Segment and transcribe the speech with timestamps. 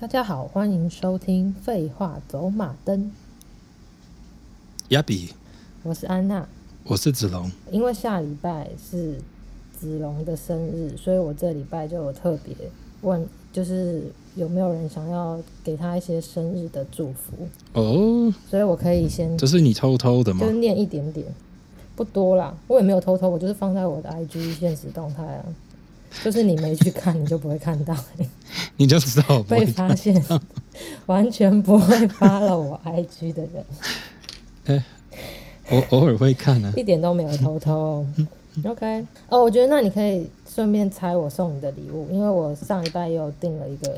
[0.00, 2.98] 大家好，欢迎收听《废话走马灯》。
[4.88, 5.34] 亚比，
[5.82, 6.48] 我是安娜，
[6.84, 7.50] 我是子龙。
[7.70, 9.18] 因为下礼拜是
[9.78, 12.56] 子龙的生日，所以我这礼拜就有特别
[13.02, 18.32] 问，就是有没有人想要给他一些生日的祝福哦。
[18.48, 20.40] 所以我可以先，这是你偷偷的吗？
[20.40, 21.26] 就是念一点点，
[21.94, 22.56] 不多啦。
[22.68, 25.44] 我也没有偷偷，我就是放在我的 IG 现实动态啊。
[26.24, 27.96] 就是你没去看，你就不会看到，
[28.76, 30.22] 你就知道被发现，
[31.06, 33.64] 完全不会 follow 我 IG 的人。
[34.66, 34.84] 哎，
[35.70, 38.06] 我偶尔会看啊，一点都没有偷偷。
[38.64, 43.96] OK，哦，我觉得那你可以顺便猜我送你的礼物，因为我上一拜也有订了一个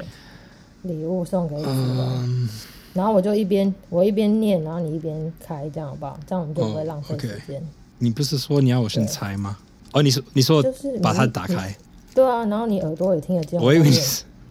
[0.82, 1.64] 礼物送给你。
[1.66, 2.48] 嗯，
[2.92, 6.20] 然后我就一边我一边念，然后你一边开，这样好不好？
[6.26, 7.56] 这样我们就不会浪费时间。
[7.56, 7.66] Oh, okay.
[7.98, 9.56] 你不是说你要我先猜吗？
[9.92, 10.62] 哦，你说你说
[11.02, 11.74] 把它打开。
[12.14, 13.60] 对啊，然后你耳朵也听得见。
[13.60, 13.96] 我以为你，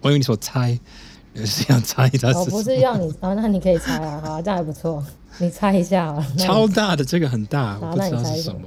[0.01, 0.77] 我以为你说猜，
[1.33, 2.37] 你是要猜它是。
[2.39, 5.03] 哦，不是要你啊，那你可以猜啊， 好，这样还不错，
[5.37, 6.27] 你猜一下啊。
[6.37, 8.61] 超大的这个很大，我不知道是什么。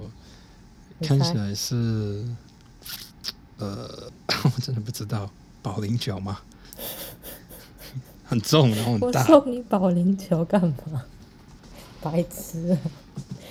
[1.03, 2.25] 什么看起来是，
[3.59, 3.89] 呃，
[4.45, 5.29] 我真的不知道，
[5.61, 6.39] 保龄球吗？
[8.25, 9.21] 很重，然后很大。
[9.21, 10.61] 我送你保龄球干
[10.93, 11.03] 嘛？
[12.01, 12.77] 白痴。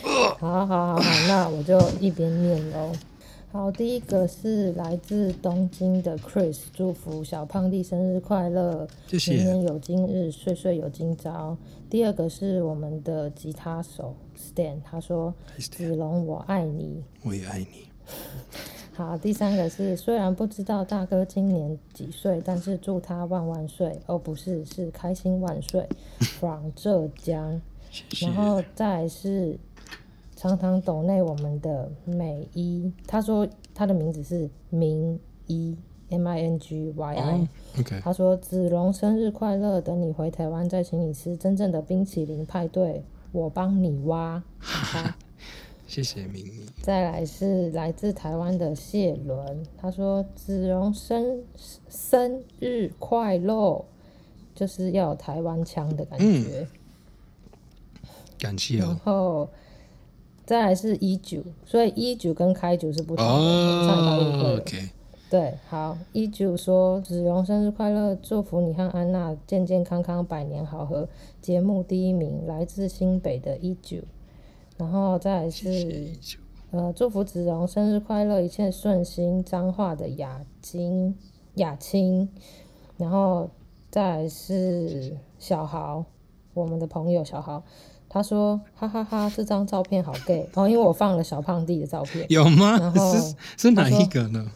[0.39, 2.91] 好好好好，那我就一边念喽。
[3.54, 11.56] 好，第一个是来自东京的 Chris，祝福小胖弟生日快乐，谢谢，年年有今日，岁岁有今朝。
[11.88, 17.88] 第二个是我们的吉他手 Stan，他说子龙我爱你，我也爱你。
[18.98, 25.88] 好，第三个是虽然不知道大哥今年几岁，但是祝他万万岁，哦不是，是开心万岁，
[26.40, 27.62] from 浙江。
[28.20, 29.59] 然后再是。
[30.49, 35.73] 常常抖内我们的美一，他说他的名字是明一
[36.09, 37.47] ，M I N G Y I。
[37.80, 38.02] OK。
[38.02, 44.44] 他说子龙生日快乐，等你回台湾再请你吃真正的冰淇淋派对，我帮你挖。
[45.88, 46.66] 谢谢明一。
[46.81, 51.41] 再来是来自台湾的谢伦，他说子龙生
[51.88, 53.85] 生日快乐，
[54.53, 56.25] 就是要有台湾腔的感觉。
[56.59, 56.68] 嗯、
[58.38, 58.88] 感谢、哦。
[58.88, 59.50] 然后。
[60.46, 63.31] 再来是一九，所以一九跟开九是不同的。
[63.31, 64.90] 哦，OK。
[65.30, 71.09] 对，好，一九说子荣生日快乐，祝福你和安娜健健康康，百年好合。
[71.42, 73.98] 节目第一名来自新北的一九，
[74.78, 76.12] 然后再来是
[76.70, 79.44] 呃，祝福子荣生日快乐，一切顺心。
[79.44, 81.16] 彰化的雅晶
[81.56, 82.30] 雅青，
[82.98, 83.50] 然后
[83.90, 86.06] 再来是小豪，
[86.54, 87.64] 我们的朋友小豪。
[88.13, 92.24] 他说：“哈哈哈，哈，这张照片好 gay 哦，因为我放了小胖弟的照片。
[92.29, 92.78] 有吗？
[92.79, 94.51] 然后是是哪一个呢？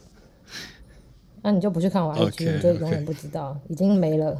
[1.42, 4.40] 那你就不去看我 IG，、okay, 你就永远不知道已经没了。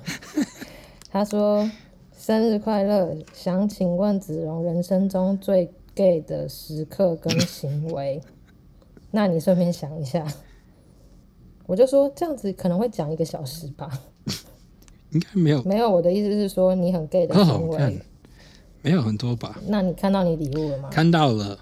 [1.10, 1.68] 他说：
[2.16, 8.22] 生日快乐，想请问子荣人生中最 gay 的时刻跟行为。
[9.10, 10.24] 那你顺便想一下，
[11.66, 13.90] 我就说这样子可能会讲一个小时吧。
[15.10, 15.90] 应该没有，没有。
[15.90, 18.00] 我的意思是说你很 gay 的行为。
[18.88, 19.60] Oh, ”没有很多吧？
[19.68, 20.90] 那你看到你礼物了吗？
[20.90, 21.60] 看到了，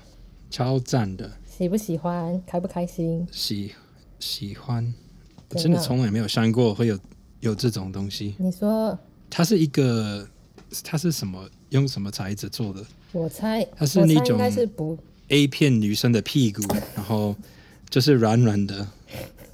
[0.51, 1.31] 超赞的。
[1.49, 2.41] 喜不喜欢？
[2.45, 3.27] 开不开心？
[3.31, 3.71] 喜
[4.19, 4.93] 喜欢，
[5.49, 6.99] 我真的从来没有想过会有
[7.39, 8.35] 有这种东西。
[8.37, 8.97] 你说
[9.29, 10.27] 它是一个，
[10.83, 11.49] 它是什么？
[11.69, 12.85] 用什么材质做的？
[13.11, 14.97] 我猜它是那种是不
[15.29, 16.61] A 片女生的屁股，
[16.95, 17.35] 然后
[17.89, 18.87] 就是软软的，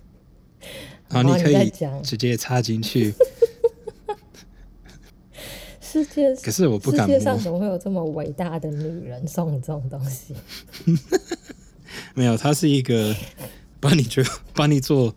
[1.10, 1.72] 然后你可以
[2.04, 3.14] 直接插进去。
[5.92, 7.06] 世界可是我不敢。
[7.08, 10.34] 世界上怎么会有这么伟大的女人送你这种东西？
[12.16, 13.14] 没有，她是一个
[13.80, 14.24] 帮你做
[14.56, 15.14] 帮你做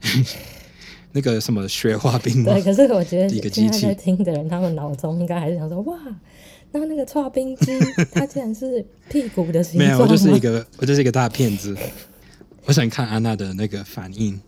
[1.12, 2.52] 那个什么雪花冰吗？
[2.52, 3.82] 对，可是我觉得一个机器。
[3.82, 5.98] 在听的人，他们脑中应该还是想说：哇，
[6.72, 7.78] 那那个搓冰机，
[8.12, 9.86] 它竟然是屁股的形状。
[9.86, 11.76] 没有，我就是一个，我就是一个大骗子。
[12.64, 14.40] 我想看安娜的那个反应，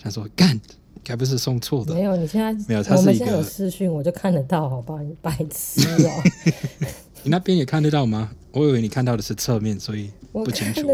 [0.00, 0.60] 想说干。
[1.02, 1.94] 该不是送错的？
[1.94, 5.02] 没有，你现在没有，他是在有视讯，我就看得到，好不好？
[5.02, 6.22] 你白痴哦！
[7.22, 8.30] 你那边也看得到吗？
[8.52, 10.88] 我以为你看到的是侧面，所以不清楚。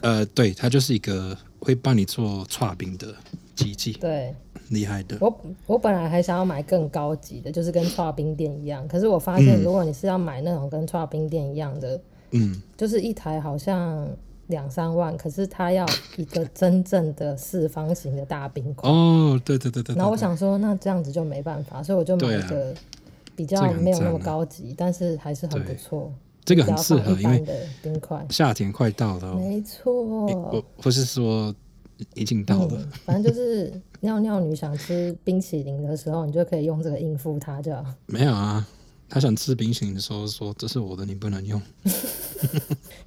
[0.00, 3.14] 呃，对，它就是一个会帮你做串冰的
[3.54, 4.34] 机器，对，
[4.70, 5.16] 厉害的。
[5.20, 8.86] 我我本来还想要买更高级的，就是跟串冰店一样。
[8.88, 12.00] 可是我发现，如果你是要买那种跟串冰店一样的，
[12.30, 14.08] 嗯，就是一台好像。
[14.48, 15.86] 两三万，可是他要
[16.16, 19.94] 一个真正的四方形的大冰块哦，对对对对。
[19.94, 22.74] 然后我想说，那这样子就没办法，所以我就买一个
[23.34, 26.12] 比较没有那么高级，啊、但是还是很不错。
[26.44, 27.44] 这个很适合，因为
[27.82, 28.26] 冰块。
[28.30, 30.62] 夏天快到了，没错。
[30.78, 31.54] 不是说
[32.14, 32.72] 已经到了。
[32.78, 37.84] 嗯、反正就是尿尿女想吃冰淇淋的时候，你就可以用这个应付她，就好。
[38.06, 38.66] 没有啊，
[39.08, 41.62] 她想吃冰淇淋的时候说：“这是我的，你不能用。”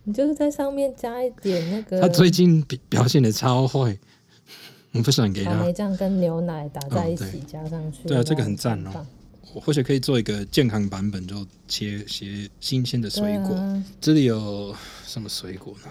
[0.05, 1.99] 你就是在上面加一点那个。
[2.01, 3.97] 他最近表表现的超坏，
[4.93, 5.51] 我不想给他。
[5.51, 8.07] 草莓酱跟牛奶打在一起、哦、加上去。
[8.07, 9.05] 对啊，这个很赞哦。
[9.53, 13.55] 我或许可以做一个健康版本，就切些新鲜的水果。
[13.55, 14.75] 啊、这里有
[15.05, 15.89] 什么水果呢？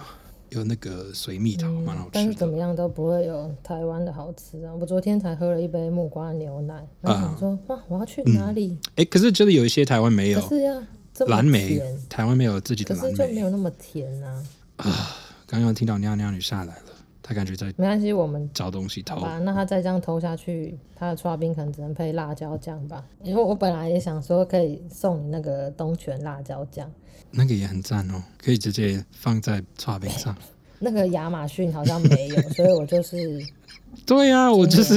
[0.50, 2.10] 有那个水蜜桃，蛮、嗯、好吃。
[2.12, 4.72] 但是怎么样都不会有台湾的好吃啊！
[4.78, 8.78] 我昨天才喝了一杯木瓜牛奶，然后想说，哇、啊，我要去哪里？
[8.90, 10.40] 哎、嗯欸，可是这里有一些台湾没有。
[10.42, 10.86] 是呀，
[11.26, 14.42] 蓝莓，台湾没有自己的蓝莓，可是就没有那么甜啊。
[14.76, 15.16] 啊，
[15.46, 16.82] 刚刚听到娘娘女下来了。
[17.26, 19.38] 她感觉在没关系，我们找东西偷吧。
[19.38, 23.02] 那她再这样偷下去，她的剉冰可能只能配辣椒酱吧。
[23.22, 26.92] 因为我本来也想说可以送你那个东泉辣椒酱，
[27.30, 30.36] 那个也很赞哦，可以直接放在剉冰上。
[30.80, 33.40] 那个亚马逊好像没有，所以我就是。
[34.04, 34.96] 对呀、啊，我就是。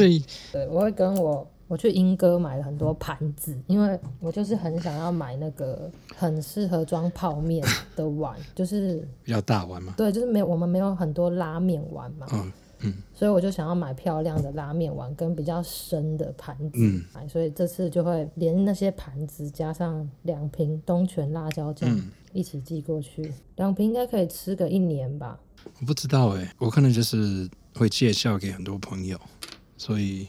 [0.52, 1.48] 对，我会跟我。
[1.68, 7.66] 我去英哥买了很多盘子，因为我就是很想要买那个很适合装泡面
[7.96, 9.94] 的碗， 就是比较大碗嘛。
[9.98, 12.26] 对，就是没有我们没有很多拉面碗嘛。
[12.32, 12.94] 嗯嗯。
[13.14, 16.80] 所以我就想要买漂亮的拉面碗跟比较深的盘子。
[16.80, 17.04] 嗯。
[17.28, 21.90] 所以这次就会连那些盘子加上两瓶东泉辣椒酱
[22.32, 25.38] 一起寄过去，两瓶应该可以吃个一年吧。
[25.82, 29.20] 我不知道哎、欸，我可能就是会介绍给很多朋友，
[29.76, 30.28] 所以。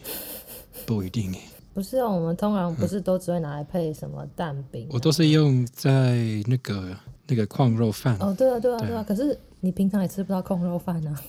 [0.88, 1.40] 不一定哎，
[1.74, 4.94] 不是啊，我们通常不是都只会拿来配什么蛋饼、啊嗯？
[4.94, 6.96] 我都是用在那个
[7.26, 8.16] 那个控肉饭。
[8.20, 9.04] 哦，对啊，对啊，对啊。
[9.06, 11.20] 可是你平常也吃不到控肉饭啊。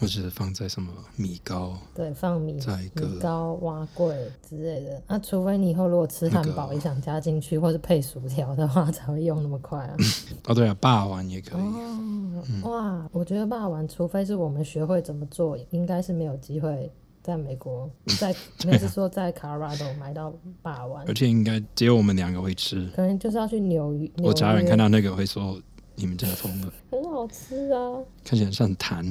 [0.00, 1.78] 或者放在什么米糕？
[1.94, 4.12] 对，放米米糕、碗粿
[4.46, 5.00] 之类的。
[5.06, 9.96] 那、啊、除非你以后如果吃汉堡也想加进去，那个、或是配薯条的话，才会用那么快啊。
[10.48, 11.60] 哦，对啊，霸王也可以。
[11.60, 16.90] 哦，嗯、哇，我觉得霸王，除非是我们学会怎么做，应该是没有机会。
[17.24, 17.90] 在美国，
[18.20, 18.36] 在
[18.66, 20.30] 那是说在 Colorado 买到
[20.60, 24.10] 霸王，而且应该只有我们两个会吃，可能就是要去纽约。
[24.22, 25.58] 我家人看到那个会说
[25.96, 29.02] ：“你们真的疯了。”很好吃啊，看起来像痰，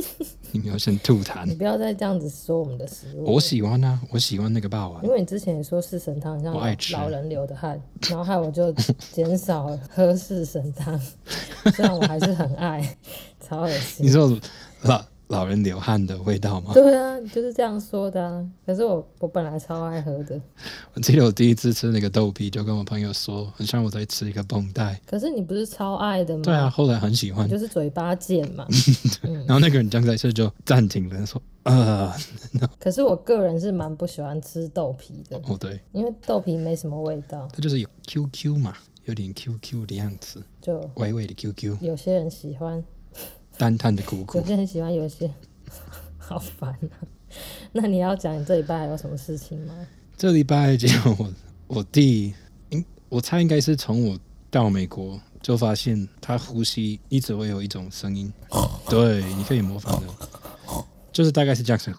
[0.52, 1.46] 你们要先吐痰。
[1.46, 3.32] 你不要再这样子说我们的食物。
[3.32, 6.54] 我喜欢啊，我喜欢那个霸王，因为你之前也说四神汤像
[6.92, 8.70] 老人流的汗，然后害我就
[9.10, 11.00] 减少喝四神汤，
[11.74, 12.94] 虽然我还是很爱，
[13.40, 14.04] 超恶心。
[14.04, 14.38] 你说
[14.82, 15.02] 老。
[15.34, 16.70] 老人流汗的味道吗？
[16.72, 18.48] 对啊，就是这样说的啊。
[18.64, 20.40] 可是我我本来超爱喝的。
[20.94, 25.00] 我记得我第一次吃那个豆皮，就跟我朋友说，很像我在吃一个绷带。
[25.04, 26.42] 可是你不是超爱的吗？
[26.44, 27.48] 对啊，后来很喜欢。
[27.48, 28.64] 就是嘴巴贱嘛。
[29.44, 32.16] 然后那个人刚在这就暂停了，说 啊。
[32.78, 35.36] 可是我个人是蛮不喜欢吃豆皮的。
[35.48, 37.48] 哦，对，因为豆皮没什么味道。
[37.52, 38.72] 它就是有 QQ 嘛，
[39.06, 41.78] 有点 QQ 的样子，就微微的 QQ。
[41.80, 42.84] 有些人喜欢。
[43.56, 45.30] 淡淡的苦苦，有些很喜欢，有 些
[46.18, 46.96] 好烦啊。
[47.72, 49.74] 那你要讲你这礼拜还有什么事情吗？
[50.16, 51.32] 这礼拜就我
[51.66, 52.32] 我弟，
[52.70, 54.18] 应我猜应该是从我
[54.50, 58.32] 到美国就发现他呼吸一直会有一种声音，
[58.88, 60.08] 对，你可以模仿的，
[61.12, 61.90] 就是大概是这样子，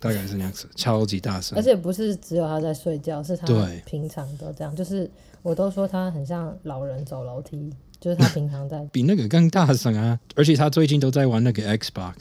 [0.00, 3.46] 大概是这样子，超级大声，而且不是只有他在睡觉，是他
[3.84, 5.08] 平常都这样，就是
[5.42, 7.72] 我都说他很像老人走楼梯。
[8.05, 12.13] 就是他平常在比那个更大声啊，而且他最近都在玩那个 Xbox，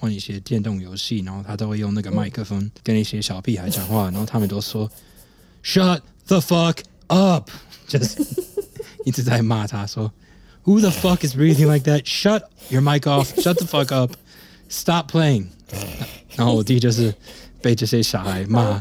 [0.00, 4.90] 玩一些电动游戏，然后他都会用那个麦克风跟一些小屁孩讲话，然后他们都说
[5.62, 7.48] “Shut the fuck up”，
[7.86, 8.22] 就是
[9.04, 10.12] 一直在骂他说
[10.64, 12.02] “Who the fuck is breathing like that?
[12.02, 13.32] Shut your mic off!
[13.40, 14.12] Shut the fuck up!
[14.68, 15.46] Stop playing!”
[16.36, 17.14] 然后我弟就是。
[17.63, 18.79] 被这些小孩骂，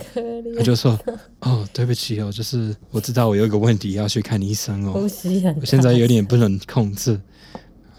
[0.56, 0.98] 他就说
[1.40, 7.18] ：“哦，对不起哦，就是我知道我有一个问题要去看医生哦，我现在有点不能控制。”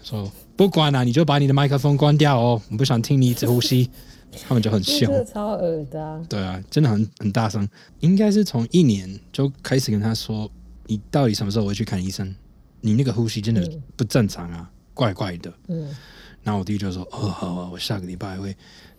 [0.04, 3.90] 说不管了，你就把你的麦克风关掉哦，我不想听你一直呼吸。
[4.48, 6.20] 他们就很凶，超恶的啊。
[6.28, 7.66] 对啊，真的很很大声。
[8.00, 10.50] 应该是从一年就开始跟他说
[10.86, 12.34] ：“你到底什么时候会去看医生？
[12.80, 15.88] 你那个呼吸真的不正常啊，怪怪的。”嗯。
[16.44, 18.54] 然后我弟就说：“哦，好啊，我下个礼拜会。”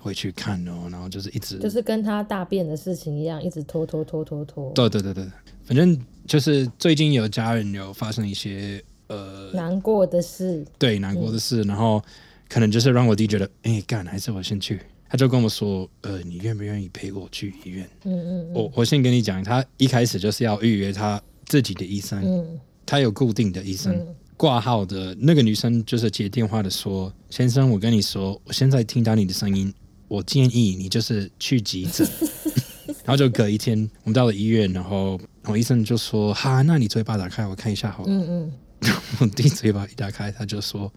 [0.05, 4.71] 会去看哦，然后就是一直就是跟他大便的事情一样，一直拖拖拖拖拖。
[4.73, 5.25] 对对对对，
[5.63, 11.99] 反正就是最近有家人有发生一些呃难过的事，对难过的事，嗯、然后
[12.47, 14.79] 可能就是让我弟觉得，哎干，还是我先去。
[15.09, 17.89] 他就跟我说，呃，你愿不愿意陪我去医院？
[18.03, 24.05] 嗯嗯，嗯，我我先跟你讲，他一开始就是要预约他自己的医生，嗯，他有固定的医生。
[24.35, 29.73] 嗯挂号的那个女生就是接电话的说：“先生，我跟你说，我现在听到你的声音。”
[30.07, 32.07] 我建议你就是去急诊，
[33.03, 38.51] 然后就隔一天，我们到了医院，然后然后医生就说：“哈，那你嘴巴打开，我看一下好了。”嗯
[38.81, 40.93] 嗯，我弟嘴巴一打开，他就说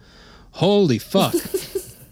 [0.53, 1.33] ：“Holy fuck！”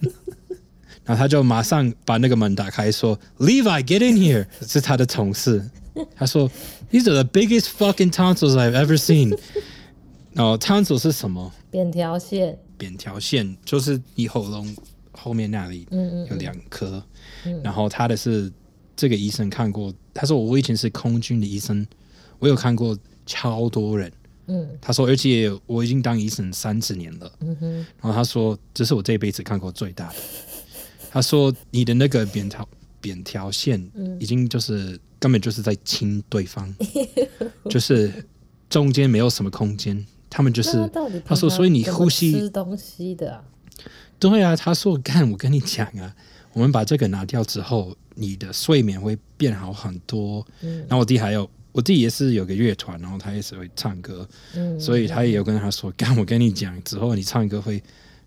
[1.05, 5.69] 然后他就马上把那个门打开，说：“Levi, get in here。”是他的同事。
[6.15, 6.51] 他说
[6.91, 9.37] ：“These are the biggest fucking tonsils I've ever seen。”
[10.37, 11.51] 然后 tonsils 是什么？
[11.71, 12.59] 扁条线。
[12.77, 14.77] 扁条线就是你喉咙
[15.13, 15.89] 后面那里
[16.29, 17.03] 有两颗。
[17.45, 17.63] 嗯嗯嗯。
[17.63, 18.53] 然后他的是
[18.95, 21.87] 这个医生看过，他说我以前是空军的医生，
[22.39, 24.13] 我有看过超多人。
[24.49, 24.69] 嗯。
[24.79, 27.33] 他说，而且我已经当医生三十年了。
[27.41, 27.75] 嗯哼。
[27.75, 30.17] 然后他说，这是我这辈子看过最大的。
[31.11, 32.69] 他说，你的那个扁条
[33.01, 33.83] 扁条线
[34.21, 36.75] 已经就是根本就是在亲对方，
[37.71, 38.13] 就是
[38.69, 40.05] 中间没有什么空间。
[40.29, 40.91] 他们就是
[41.25, 43.45] 他说，所以你呼吸吃东西的啊？
[44.19, 46.15] 对啊，他说，干，我跟你讲啊，
[46.53, 50.47] 我们把这个拿掉之后，你的睡眠会变好很多。
[50.63, 57.83] 嗯，然后我弟还有，我弟也是有个乐团，然后他也是会唱歌，嗯，所以他也有跟他说，干，我跟你讲，之后你唱歌会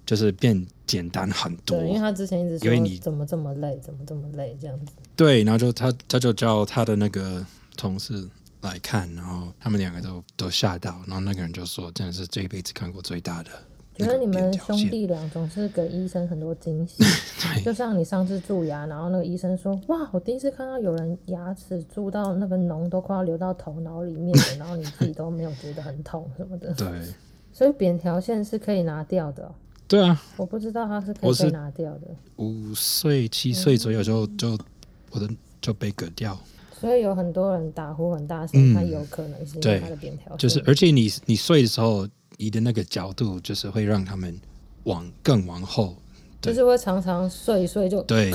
[0.05, 1.79] 就是变简单很多。
[1.79, 4.93] 对，因为他之前一直说，因为你怎么这么累，怎么这么累这样子。
[5.15, 8.27] 对，然后就他他就叫他的那个同事。
[8.61, 13.49] 来看，然后他们两个都都吓到，然后那个人就说：“真的是这一辈子看过最大的。”
[13.95, 17.03] 觉得你们兄弟俩总是给医生很多惊喜，
[17.65, 26.73] 就像你上次蛀牙，然后那个医生说：“哇，我第一次看到有人牙齿蛀到那个脓都快要流到头脑里面了，然后你自己都没有觉得很痛什么的。
[26.79, 26.89] ”对，
[27.51, 29.53] 所以扁条线是可以拿掉的。
[29.85, 32.07] 对啊，我不知道它是可以被拿掉的。
[32.37, 34.57] 五岁七岁左右就就
[35.11, 35.27] 我的
[35.59, 36.39] 就被割掉。
[36.79, 40.37] 所以有很多人打呼很大声，他、嗯、有可能是因为他的扁桃腺。
[40.37, 42.07] 就是，而且你你睡的时候，
[42.37, 44.39] 你的那个角度就是会让他们
[44.83, 45.97] 往更往后，
[46.41, 48.31] 就是会常常睡一睡就对，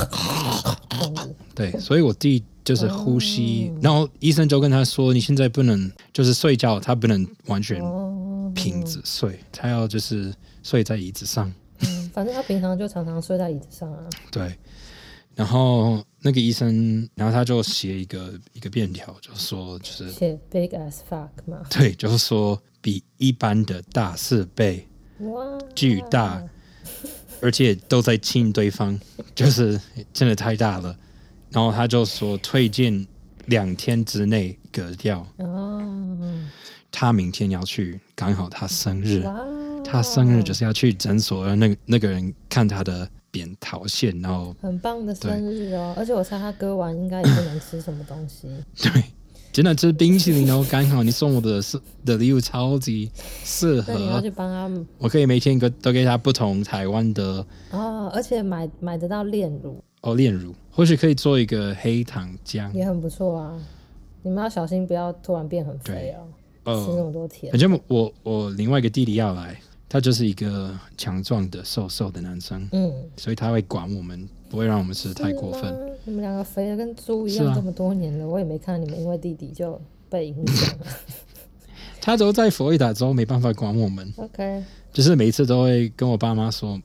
[1.55, 7.81] 对，所以我弟就是呼吸，嗯、然后医生就跟他说，你现在不能就是睡觉，他不能完全
[8.55, 11.51] 平着睡，嗯、他要就是睡在椅子上。
[11.81, 13.99] 嗯，反正他平常就常常睡在椅子上啊。
[14.31, 14.55] 对。
[15.35, 24.89] 然后那个医生，然后他就写一个一个便条，就说就是写 big as fuck 嘛，对，就是说比一般的大四倍，
[25.19, 26.43] 哇，巨大，
[27.43, 28.99] 而且都在亲对方，
[29.35, 29.79] 就是
[30.15, 30.97] 真的太大了。
[31.51, 33.07] 然后他就说推荐
[33.45, 35.27] 两天之内割掉。
[35.37, 35.87] 哦，
[36.91, 39.23] 他明天要去，刚好他生日，
[39.85, 43.07] 他生日就是要去诊所，让那个那个人看他的。
[43.35, 45.93] 扁桃腺，然后很棒的生日哦！
[45.97, 48.47] 而且我猜他割完应该也不能吃什么东西。
[48.81, 49.03] 对，
[49.51, 50.65] 真的吃冰淇淋哦。
[50.71, 54.85] 刚好你送我的是的礼物超级适合，你要去帮他。
[54.99, 63.61] 我可以每天给都给他不同台湾的哦，而且买买得到炼乳哦，炼乳或许可以做一个黑糖浆，也很不错啊。
[64.23, 66.23] 你们要小心，不要突然变很肥哦，
[66.63, 67.51] 呃、吃那么多甜。
[67.51, 69.61] 反正我我另外一个弟弟要来。
[69.95, 75.73] 他就是一个强壮的、瘦瘦的男生，嗯，所以他会管我们，不会让我们吃太过分。
[76.05, 80.87] 你们两个肥的跟猪一样，啊、这么多年了，我也没看到你们因为弟弟就被影响了。
[82.01, 84.13] 他都在佛罗里达州，没办法管我们。
[84.17, 86.77] OK，就是每一次都会跟我爸妈说，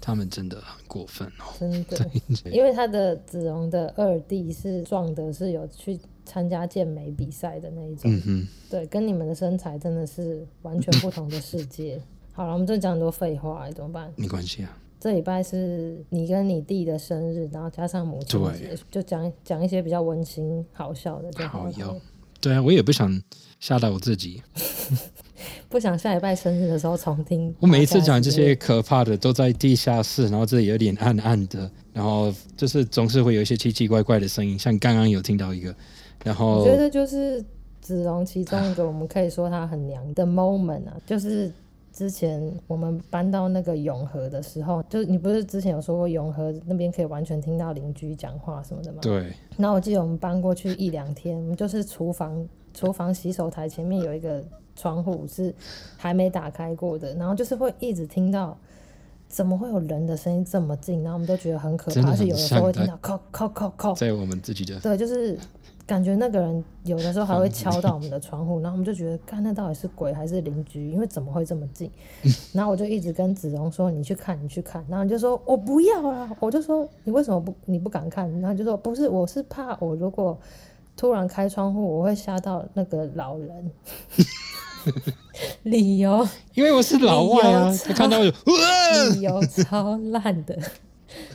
[0.00, 2.08] 他们真的很过分哦，真的。
[2.48, 5.98] 因为他的子龙的二弟是壮的，是有去。
[6.32, 12.00] 参加健美比赛的那一种，嗯、哼对，跟你们的身材真的是完全不同的世界。
[12.32, 14.10] 好了，我们这讲很多废话，怎么办？
[14.16, 14.78] 没关系啊。
[14.98, 21.64] 这礼拜是你跟你弟的生日，然后加上母亲节，就讲讲一些比较温馨、好笑的就好。
[21.64, 22.00] 好哟。
[22.40, 23.22] 对啊，我也不想
[23.60, 24.42] 吓到我自己，
[25.68, 27.54] 不想下礼拜生日的时候重听。
[27.60, 35.74] 我每一次讲这些可怕的都在地下室，然后这里有点暗暗的，然后就是总是会有一些奇奇怪怪的声音，像刚刚有听到一个。
[36.24, 37.44] 然后我觉得就是
[37.80, 41.50] 子龙其中一个，我们可以说他很娘的 moment 啊，就是
[41.92, 48.98] 之前我们搬到那个永和的时候，就是你不是之前有说过永和那边可以完全听到邻居讲话什么的吗？
[49.02, 49.32] 对。
[49.56, 54.42] 然后我记得我们搬过去一两天，我们就是厨房厨房洗手台前面有一个
[54.76, 55.52] 窗户是
[55.96, 58.56] 还没打开过的，然后就是会一直听到
[59.28, 65.36] 怎么会有人的声音这么近，然后我们都觉得很可怕，而且有的时候会听到敲敲敲敲，在我们自己的对，就是。
[65.86, 70.90] 感觉那个人有的时候还会敲到我们的窗户， 然后我们就觉得，看那到底是鬼还是邻居？
[70.90, 71.90] 因为怎么会这么近？
[72.52, 77.54] 然后我就一直跟子荣说：“你去看，你去看。”然后你就说：“我不要啊！”我就说：“你为什么不？
[77.66, 80.38] 你不敢看？”然后就说：“不是，我是怕我如果
[80.96, 83.70] 突然开窗户，我会吓到那个老人。”
[85.64, 86.26] 理由？
[86.54, 88.32] 因为我是老外啊，他看到有
[89.14, 90.58] 理由超烂的。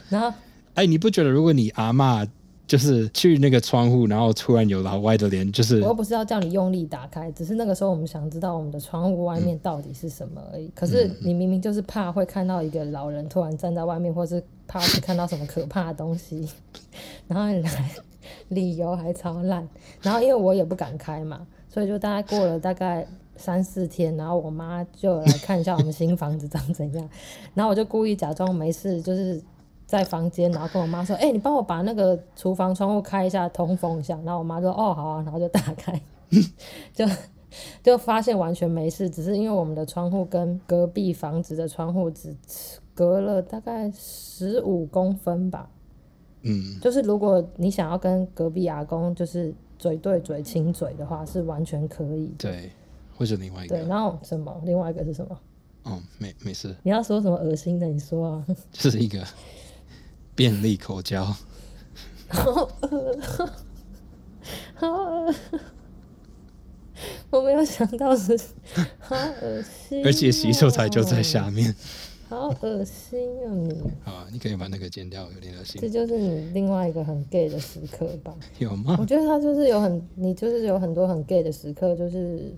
[0.09, 0.37] 然后，
[0.73, 2.27] 哎，你不觉得如果你阿嬷？
[2.67, 10.65] 就是去那个窗户，然后突然有老外的脸，就是我又不是要叫你用力打开，只是那个时候我们想知道我们的窗户外面到底是什么而已。
[10.65, 16.45] 嗯、可是你明明就是怕会看到一个老人突然站在外面，或是怕是看到什么可怕的东西，
[17.27, 17.91] 然后你来
[18.49, 19.65] 理由还超烂，
[20.01, 23.07] 然后因为我也不敢开嘛，所以就大概过了大概
[23.37, 27.09] 三四天，然后我妈就来看一下我们新房子长怎样，
[27.53, 29.41] 然后我就故意假装没事，就是。
[29.87, 35.99] 在房间，然后跟我妈说：“哎、欸，你帮我把那个厨房窗户开一下，通风一下。”然后我妈说：“哦，好啊。”然后就打开，
[36.93, 37.05] 就
[37.81, 42.35] 就发现完全没事，只是因为我们的窗户跟隔壁房子的窗户只
[42.93, 45.69] 隔了大概十五公分吧。
[46.41, 52.27] 嗯，就是如果你想要跟隔壁阿公就是嘴对嘴亲嘴的话，是完全可以。
[52.37, 52.69] 对，
[53.17, 53.77] 或者另外一个。
[53.77, 54.61] 对，然后什么？
[54.65, 55.39] 另外一个是什么？
[55.83, 56.75] 哦，没没事。
[56.83, 57.87] 你要说什么恶心的？
[57.87, 58.45] 你说啊。
[58.73, 59.23] 这是一个。
[60.37, 61.25] 便利口交，
[62.27, 63.19] 好恶，
[64.75, 65.33] 好恶，
[67.31, 68.39] 我没有想到是，
[68.99, 71.73] 好恶心，而且洗手台就在下面，
[72.29, 73.81] 好恶心啊你！
[74.05, 75.81] 好，你可以把那个剪掉，有点恶心。
[75.81, 78.31] 这就是你另外一个很 gay 的时刻吧？
[78.59, 78.95] 有吗？
[78.99, 82.53] 我觉得他就是有很，你就是有很多很 gay 的时刻，就是。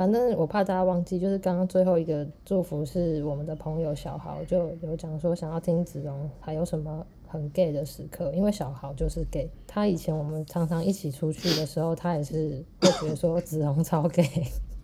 [0.00, 14.26] 反正我怕大家忘记，就是刚刚最后一个祝福是我们的朋友小豪就有讲说想要听子龙还有什么很 gay 的时刻，因为小豪就是 gay，他以前我们常常一起出去的时候，他也是会觉得说子龙超 gay。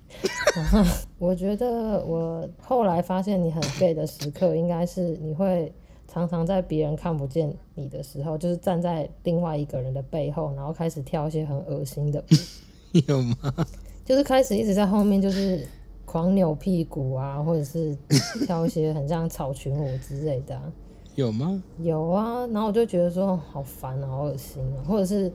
[0.55, 0.83] 然后
[1.19, 5.73] 我觉得我后来发现你很 gay 的时刻，应该是你会
[6.07, 12.25] 常常在别人看不见你的时候，就是站在另外一个人的背后，然后开始跳一些很恶心的舞。
[13.09, 13.37] 有吗？
[14.07, 15.67] 就是开始一直在后面，就是
[16.05, 17.95] 狂扭屁股啊，或者是
[18.47, 20.73] 跳一些很像草裙舞之类的啊。
[21.17, 21.61] 有吗？
[21.81, 24.79] 有啊，然后我就觉得说好烦啊，好恶心啊。
[24.87, 25.33] 或者是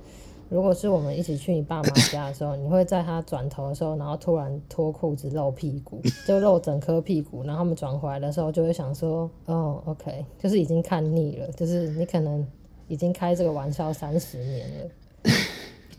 [0.48, 12.48] 如果是我们一起去你爸妈家的时候，你会在他转头的时候，然后突然脱裤子露屁股， 就露整颗屁股，然后他们转回来的时候就会想说，哦，OK，就是已经看腻了，就是你可能
[12.88, 14.92] 已经开这个玩笑三十年了。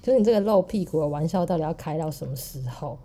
[0.02, 2.98] 就是你这个露屁股的玩笑，到底要开到什么时候？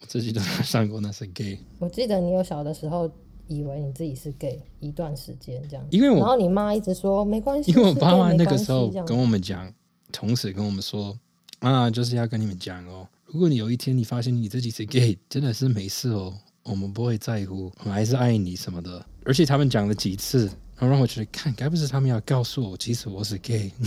[0.00, 1.58] 我自己都上过那是 gay。
[1.78, 3.08] 我记得你有小的时候
[3.46, 9.72] 以为你自己是 gay 一段时间这样，因为我然后你妈一直说没关系，因为我爸妈那个时候跟我们讲，
[10.10, 11.16] 同时跟我们说
[11.60, 16.32] 啊，就是要跟你们讲哦，如果你有一天你发现你自己是 gay，真的是没事哦，
[16.64, 19.04] 我们不会在乎，我们还是爱你什么的。
[19.24, 23.70] 而且他们讲了几次，然后让我觉得看，该不是他们要告诉我，其实我是 gay。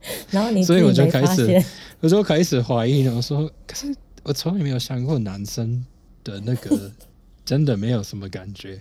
[0.30, 1.62] 然后你所以我就开始，
[2.00, 3.14] 我就开始怀疑了。
[3.14, 5.84] 我说，可是我从来没有想过男生
[6.24, 6.90] 的那个
[7.44, 8.80] 真的没有什么感觉。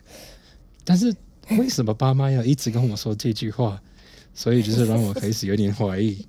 [0.83, 1.13] 但是
[1.57, 3.81] 为什么爸妈要一直跟我说这句话？
[4.33, 6.25] 所以就是让我开始有点怀疑。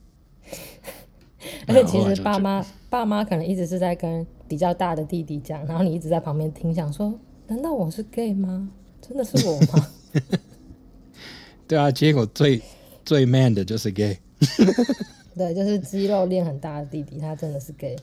[1.66, 7.12] 而且其实爸妈爸妈可能一直是在跟比较大的弟弟讲，然后你一直在旁边听，想说：
[7.46, 8.70] 难道我是 gay 吗？
[9.00, 9.88] 真的是我吗？
[11.68, 12.60] 对啊，结果最
[13.04, 14.18] 最 man 的就是 gay。
[15.36, 17.96] 对，就是肌肉练很大的弟弟，他真的是 gay。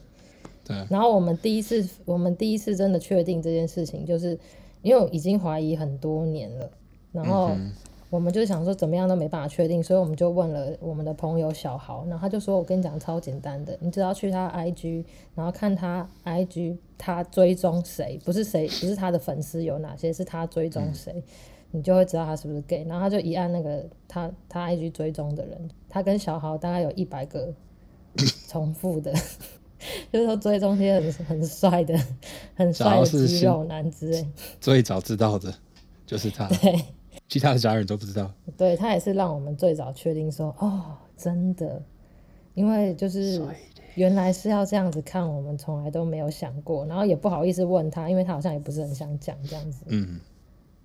[0.64, 0.76] 对。
[0.88, 4.38] 然后我们第一次，我们第一次真的确定这件事情，就是
[4.82, 6.70] 因为我已经怀疑很多年了。
[7.12, 7.56] 然后
[8.08, 21.12] 我们就想说，怎么样都没办法确定，所以我们就问了我们的朋友小豪，然后他就说：“我跟你讲，超简单的，你只要去他 IG，然后看他 IG，他追踪谁，不是谁，不是他的粉丝有哪些，是他追踪谁。
[21.16, 21.22] 嗯”
[21.72, 27.52] 你就会知道他是不是 gay，然后他就一按那个他他 IG 追踪的人，他跟小豪大概有一百个
[28.48, 29.12] 重复的，
[30.10, 31.98] 就是说追踪些很很帅的、
[32.54, 34.26] 很帅的肌肉男之类。
[34.60, 35.52] 最早知道的
[36.06, 36.82] 就是他，对，
[37.28, 38.32] 其他的家人都不知道。
[38.56, 41.82] 对，他也是让我们最早确定说，哦，真的，
[42.54, 43.42] 因为就是
[43.96, 49.84] 原来是要这样子看，我们从来都没有想过，然后也不好意思问他，因为他好像也不是很想讲这样子。
[49.88, 50.20] 嗯。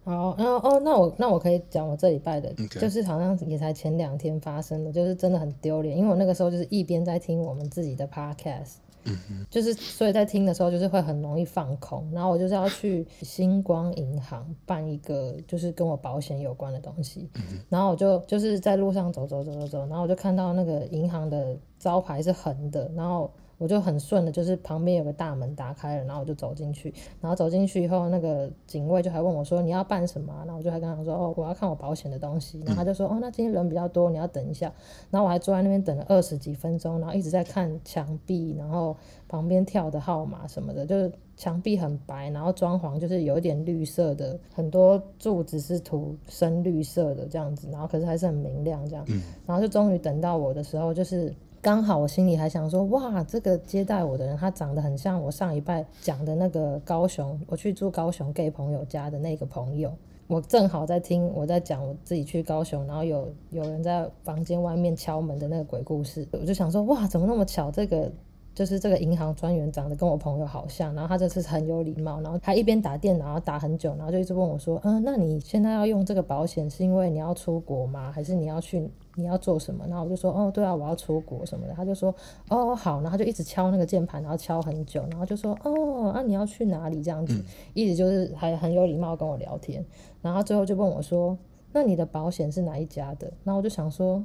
[0.03, 17.29] 好，然后哦，那我那我可以讲我这礼拜的.就是好像也才前两天发生的，就是真的很丢脸，因为我那个时候就是一边在听我们自己的 podcast，嗯哼，就是所以在听的时候就是会很容易放空，然后我就是要去星光银行办一个就是跟我保险有关的东西，
[17.69, 23.31] 然后我就就是在路上走走走走走，然后我就看到那个银行的招牌是横的，然后。
[23.61, 30.33] 我就很顺的，就是旁边有个大门打开了，然后我就走进去，然后走进去以后，那个警卫就还问我说，你要办什么？
[30.47, 34.73] 然后我就还跟他说哦，我要看我保险的东西，然后他就说哦，那今天人比较多，你要等一下，
[35.11, 38.97] 然后我还坐在那边等了二十几分钟，然后一直在看墙壁，然后
[39.27, 49.05] 旁边跳的号码什么的，就是墙壁很白，然后装潢就是有一点绿色的，很多柱子是涂深绿色的这样子，然后可是还是很明亮这样，
[49.45, 51.31] 然后就终于等到我的时候就是。
[51.61, 59.93] 刚好我心里还想说，哇，这个接待我的人，他长得很像我上一拜讲的那个高雄，我去住高雄 gay 朋友家的那个朋友。
[60.27, 67.69] 我正好在听我在讲我自己去高雄，然后有有人在房间外面敲门的那个鬼故事，我就想说，哇，怎么那么巧？
[67.71, 68.11] 这个。
[68.53, 78.11] 就是这个银行专员长得跟我朋友好像，然后他这次很有礼貌，然后他一边打电脑，打很久，然后就一直问我说：“嗯，那你现在要用这个保险是因为你要出国吗？
[78.11, 82.13] 还是你要去你要做什么？”然后我就说：“哦，对啊，我要出国什么的。”他就说
[82.49, 87.43] ：“哦，好。”然后他就一直敲那个键盘，然后敲很久，然后就说：“哦，那、啊、你要去哪里？”这样子，
[87.73, 89.85] 一直就是还很有礼貌跟我聊天，
[90.21, 91.37] 然后最后就问我说
[91.73, 94.23] ：“那你的保险是哪一家的？”然后我就想说。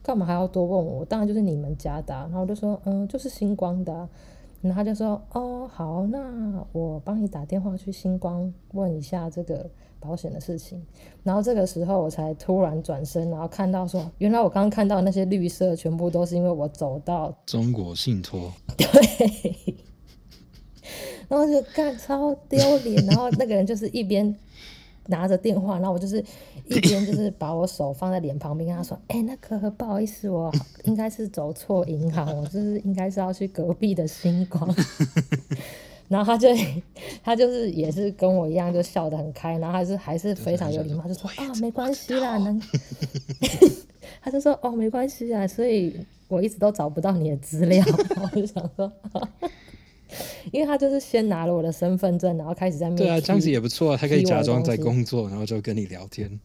[0.00, 1.04] 干嘛还要多问我？
[1.04, 2.22] 当然就是你们家的啊。
[2.22, 4.08] 然后我就说，嗯，就是星光的啊。
[4.62, 9.68] 然后他就说，哦，好，那我帮你打电话去星光问一下这个
[10.00, 10.84] 保险的事情。
[11.22, 18.52] 然后这个时候我才突然转身，然后看到说，原来我刚刚看到那些绿色，全部都是因为我走到中国信托。
[18.76, 18.86] 对。
[21.28, 24.34] 然后就干超丢脸，然后那个人就是一边。
[25.10, 26.22] 拿着电话，然后我就是
[26.66, 30.52] 一边就是把我手放在脸旁边，跟他说：“哎、欸，那个不好意思，我
[30.84, 34.68] 应该是走错银行，我就是应该是要去隔壁的星光。”
[36.08, 36.48] 然后他就
[37.22, 42.60] 他就是也是跟我一样，就笑得很开，然后还是还是非常有礼貌，就说：“啊，没关系啦，能。
[44.20, 45.94] ”他就说：“哦，没关系啊，所以
[46.28, 47.84] 我一直都找不到你的资料。
[48.22, 48.90] ”我就想说。
[50.52, 56.40] 因为他就是先拿了我的身份证，然后开始在面对啊，这样子也不错啊，他可以假装在工作，然后就跟你聊天。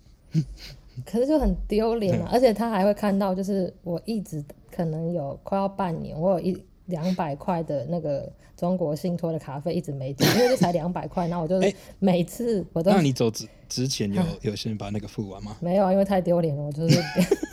[1.06, 11.60] 可是就很丢脸啊，而且他还会看到，就是我一直可能有快要半年，我有一两百块的那个中国信托的卡费一直没缴，因为这才两百块，然后我就
[12.00, 12.92] 每次我都。
[12.92, 15.58] 那你走之之前有有先把那个付完吗？
[15.60, 17.00] 没有啊，因为太丢脸了，我就是。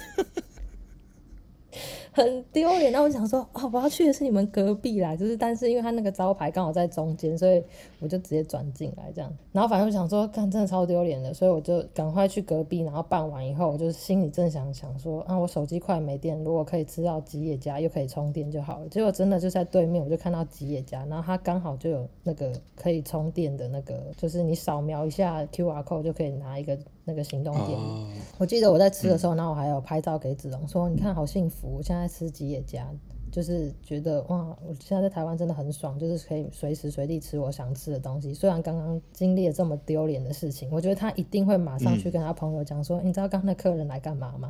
[2.12, 7.62] 很丢脸，那我想说，哦，我要去的是你们隔壁啦，就是，但是因为他那个招牌刚好在中间，所以
[8.00, 9.32] 我就直接转进来这样。
[9.52, 18.88] 然后反正我想说，看真的超丢脸的，所以我就赶快去隔壁，然后办完以后，我就心里正想想说，啊，我手机快没电，如果可以吃到吉野家又可以充电就好了。
[18.88, 26.76] 结果真的就在对面，我就看到吉野家，然后他刚好就有那个可以充电的那个，就是你扫描一下 QR code 就可以拿一个。
[27.04, 28.06] 那个行动电，oh,
[28.38, 32.86] 我记得我在吃的时候，然后我还有拍照给子龙说：“你看好幸福，我现在吃吉野家，
[33.32, 38.34] 就是觉得哇，我现在在台湾真的很爽，就是可以随时随地吃我想吃的东西。
[38.34, 44.48] 虽然刚刚经历了这么丢脸的事情，我觉得他一定会马上去跟他朋友讲说：‘你知道刚刚那客人来干嘛吗？’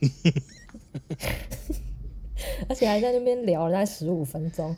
[2.68, 4.74] 而且还在那边聊了大概十五分钟。”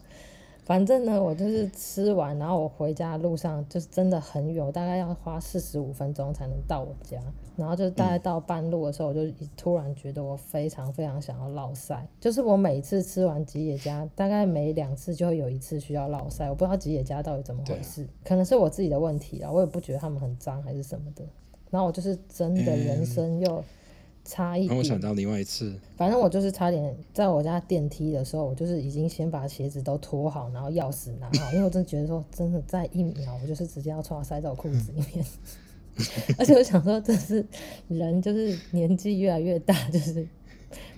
[0.64, 7.20] 反正呢，我就是吃完，然后我回家的路上就是真的很远，我大概要花四十五分钟才能到我家。
[7.55, 9.20] 然后就大概到半路的时候，我就
[9.57, 12.09] 突然觉得我非常非常想要落晒。
[12.18, 16.48] 就是我每次吃完吉野家，大概每两次就会有一次需要落晒。
[16.48, 21.22] 我不知道吉野家到底怎么回事，可能是我自己的问题啊，我也不觉得他们很脏还是什么的。
[21.70, 23.62] 然后我就是真的人生又。
[24.24, 35.24] 差一点，我想到另外一次，反正我就是差点在我家电梯的时候，我就是已经先把鞋子都脱好，然后钥匙拿好，因为我真的觉得说，真的在一秒，我就是直接要穿塞到我裤子里面。
[36.38, 37.46] 而且我想说，这是
[37.88, 40.26] 人就是年纪越来越大，就是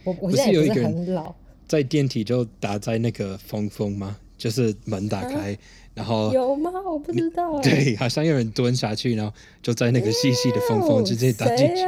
[0.05, 1.35] 我我现在也不是很老，
[1.67, 4.17] 在电梯就打在那个缝缝吗？
[4.37, 5.53] 就是门打开。
[5.53, 5.59] 啊
[5.97, 6.71] 然后有吗？
[6.85, 7.59] 我不知道。
[7.63, 11.83] 对，好像有人蹲下去，然后就在那个细细的缝缝直接打进去。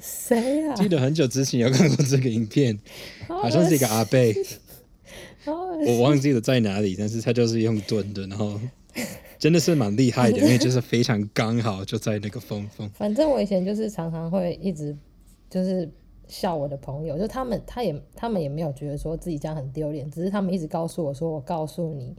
[0.00, 0.72] 谁啊？
[0.74, 2.78] 记得很久之前有看过这个影片，
[3.28, 4.34] 好像是一个阿贝，
[5.44, 8.58] 我忘记了在哪里，但是他就是用蹲的，然后
[9.38, 12.88] 真的是蛮厉害的， 因为就是非常刚好就在那个缝缝。
[12.94, 14.96] 反正我以前就是常常会一直
[15.50, 15.86] 就是
[16.32, 22.16] 笑我的朋友，就他们他也他们也没有觉得说自己这样很丢脸，只是他们一直告诉我说，我告诉你。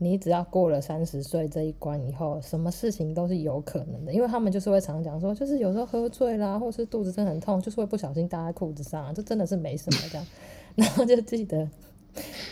[0.00, 10.24] 你只要过了三十岁这一关以后，什么事情都是有可能的，因为他们就是会常讲说，就是有时候喝醉啦，或是肚子真的很痛，就是会不小心搭在裤子上，这真的是没什么这样，
[10.76, 11.68] 然后就记得，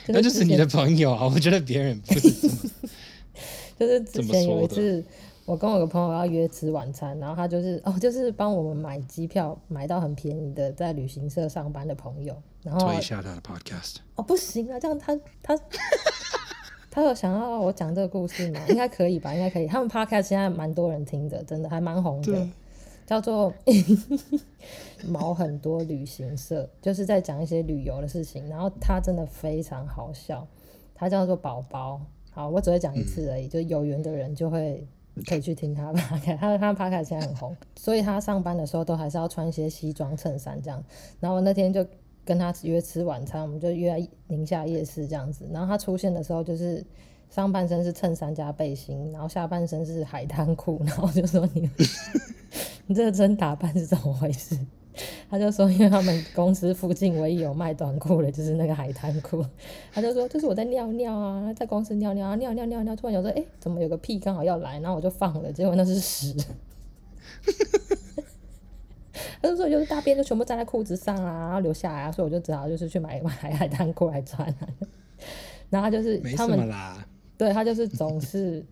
[0.08, 2.48] 那就是你的朋友啊，我觉得别人不是，
[3.78, 5.04] 就是之前有一次
[5.46, 12.37] 我跟我个朋友要约吃晚餐，然后他就是哦，就是帮我们买机票，买到很便宜的，在旅行社上班的朋友。
[12.64, 13.98] 然后推一下他的 podcast。
[14.16, 15.56] 哦，不行啊，这样他他
[16.90, 18.61] 他有想要我讲这个故事吗？
[18.68, 19.68] 应该可以吧，应该可以。
[19.68, 22.48] 他们 podcast 现在蛮多人听的，真的还蛮红的，
[23.06, 23.54] 叫做
[25.06, 28.48] 毛很多旅行社，就是在讲一些旅游的事情。
[28.48, 30.44] 然后他真的非常好笑，
[30.92, 32.00] 他叫做宝宝。
[32.32, 34.85] 好，我只会讲一次而已，嗯、就有缘的人就会。
[35.24, 36.00] 可以去听他吧，
[36.38, 40.83] 他他 p o d 现在很红， 所以他上班的时候都还是要穿一些西装衬衫这样。
[41.20, 41.87] 然后我那天就
[42.24, 45.48] 跟他约吃晚餐，我们就约宁夏夜市这样子。
[45.52, 46.85] 然后他出现的时候就是
[47.31, 51.70] 上半身是衬衫加背心，然后下半身是海滩裤，然后就说你
[52.87, 54.59] 你这个真打扮是怎么回事？
[55.30, 59.44] 他就说，因为他们公司附近唯一有卖短裤的，就是那个海滩裤。
[59.92, 66.35] 他就说，就是我在尿尿啊，在公司尿尿啊，尿尿尿尿，突然有说，哎、欸，怎么有个屁刚好要来，然后我就放了，结果那是屎。
[69.42, 74.68] 他就说，就是大便就全部粘在裤子上啊，然后留下来啊，所以我就只好就是去买买海滩裤来穿、啊。
[75.68, 77.06] 然后他就是他们啦，
[77.38, 78.64] 对他就是总是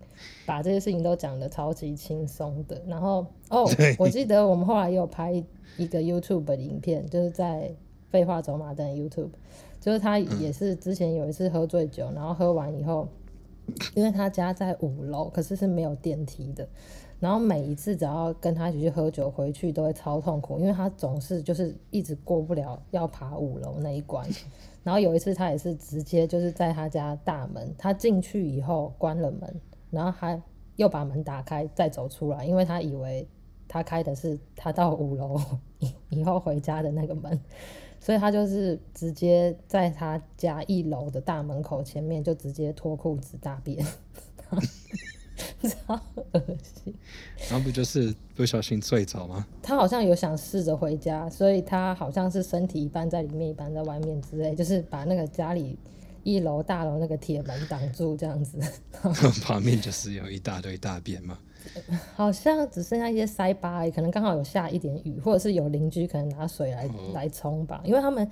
[0.46, 2.81] 把这些事情都讲的超级轻松的。
[2.87, 5.44] 然后哦，我记得我们后来也有拍。
[5.77, 7.74] 一个 YouTube 的影片，就是在
[8.09, 9.31] 废话走马灯 YouTube，
[9.81, 13.09] 就是他也是之前有一次喝醉酒，然后喝完以后，
[13.96, 16.68] 因为他家在五楼，可是是没有电梯的，
[17.18, 24.24] 然后每一次只要跟他一起去喝酒回去都会超痛苦，因为他总是就是一直过不了要爬五楼那一关，
[24.84, 30.40] 然后有一次他也是直接就是在他家大门，他进去以后关了门，然后还
[30.76, 33.26] 又把门打开再走出来，因为他以为。
[33.66, 35.40] 他开的是他到五楼
[35.80, 37.40] 以以后回家的那个门，
[37.98, 43.84] 所以他就是直接在他家一楼的大门口前面就直接脱裤子大便，
[45.62, 46.00] 超
[46.32, 46.94] 恶心。
[47.50, 49.46] 然后不就是不小心睡着吗？
[49.62, 55.78] 他好像有想试着回家，所以他好像是身体一半在里面，一半在外面之类，就是把那个家里
[56.22, 58.58] 一楼大楼那个铁门挡住这样子。
[59.42, 61.38] 旁边就是有一大堆大便嘛？
[62.14, 67.80] 好像只剩下一些塞巴而已，可能刚好有下一点雨，或者是有邻居可能拿水来来冲吧。
[67.84, 68.30] 因为他们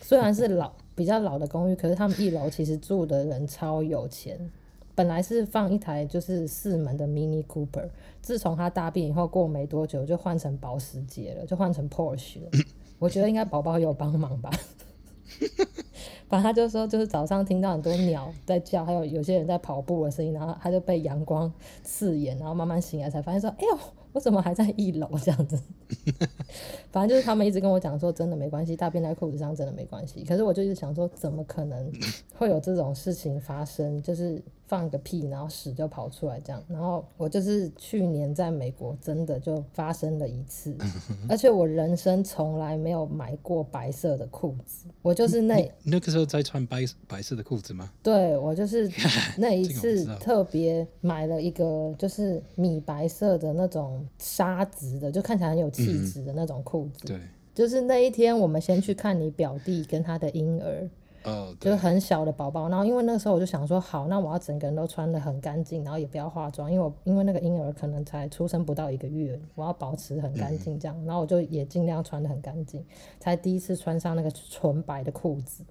[0.00, 4.50] 虽然是老比较老的公寓，可是他们一楼其实住的人超有钱。
[4.94, 7.88] 本来是放一台就是四门的 Mini Cooper，
[8.20, 12.50] 自从他大病以后，过没多久就换成保时捷了，就换成 Porsche 了。
[12.98, 14.50] 我觉得应该宝宝有帮忙吧。
[16.28, 21.52] 反正他就说，就是早上听到很多鸟在叫，还有有些人在跑步的声音，然后他就被阳光
[21.82, 23.78] 刺眼，然后慢慢醒来才发现说，哎呦。
[24.12, 25.58] 我怎么还在一楼这样子？
[26.92, 30.22] 反正就是他们一直跟我讲说，真的没关系，大便在裤子上真的没关系。
[30.22, 31.90] 可是我就一直想说，怎么可能
[32.36, 34.02] 会有这种事情发生？
[34.02, 36.62] 就是放个屁，然后屎就跑出来这样。
[36.68, 40.76] 然后我就是去年在美国真的就发生了一次，
[41.28, 44.88] 而且我人生从来没有买过白色的裤子。
[45.02, 47.90] 我就是那那个时候在穿白白色的裤子吗？
[48.02, 48.90] 对，我就是
[49.36, 54.06] 那一次 特别买了一个就是米白色的那种。
[54.18, 57.04] 纱质的，就看起来很有气质的那种裤子。
[57.04, 57.08] 嗯。
[57.08, 57.20] 对，
[57.54, 60.88] 就是那一天，我们先去看你表弟跟他的婴儿，
[61.24, 62.68] 哦，就是很小的宝宝。
[62.68, 70.96] 然后因为那个时候我就想说，好，那我要整个人都穿的很干净，然后也不要化妆，因为我因为那个婴儿可能才出生不到一个月，我要保持很干净这样。
[71.02, 71.06] 嗯。
[71.06, 72.84] 然后我就也尽量穿的很干净，
[73.18, 75.64] 才第一次穿上那个纯白的裤子。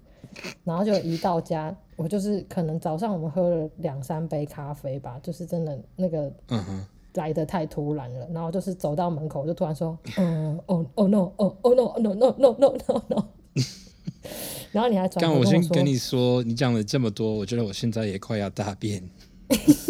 [0.64, 6.86] 然后就一到家，我就是可能早上我们喝了两三杯咖啡吧，就是真的那个，嗯哼。
[7.16, 13.24] 来的太突然了，然后就是走到门口，就突然说，嗯，哦，哦，no，哦，哦，no，no，no，no，no，no，
[14.72, 19.02] 然后你还转刚我先跟你说，你讲了这么多，我觉得我现在也快要大便，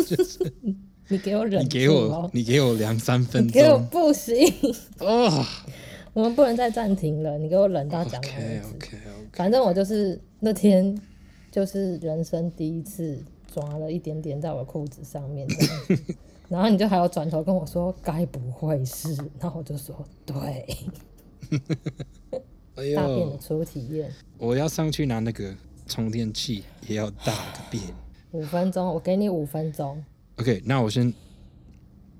[0.06, 0.52] 就 是
[1.08, 4.36] 你给我忍，你给我，你给我两三分钟，给我不行，
[4.98, 5.44] 哦，
[6.12, 8.60] 我们不能再暂停了，你给我忍到讲完为
[9.32, 11.00] 反正我就是那天
[11.50, 13.22] 就是人生第一次
[13.52, 15.46] 抓了一点点在我裤子上面。
[16.48, 19.14] 然后你就还要转头跟我说，该不会是？
[19.40, 20.66] 然后我就说对。
[22.76, 24.12] 哎呦，大便的初体验。
[24.38, 25.54] 我要上去拿那个
[25.86, 27.82] 充电器，也要大个便。
[28.32, 30.02] 五分钟，我给你五分钟。
[30.36, 31.12] OK，那我先。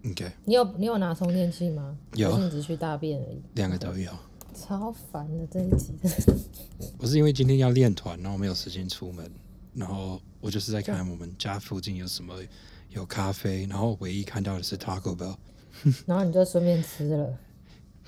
[0.05, 0.31] OK。
[0.45, 1.97] 你有你有拿充电器吗？
[2.15, 2.39] 有。
[2.39, 3.43] 你只去大便而已。
[3.55, 4.11] 两个都有。
[4.55, 5.95] 超烦的这一集。
[6.99, 9.31] 我是因为今天要练团，然后没有时间出门，
[9.75, 12.35] 然后我就是在看我们家附近有什么。
[12.91, 15.35] 有咖啡，然后唯一看到的是 Taco Bell，
[16.05, 17.39] 然后你就顺便吃了。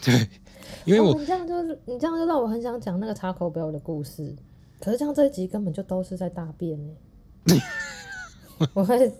[0.03, 0.29] 对，
[0.85, 4.35] 因为我、哦、你这样就是你这样就让我很想讲那个 Taco Bell 的故事，
[4.81, 6.93] 可是这样这一集根本就都是在大便呢。
[8.73, 9.13] 我会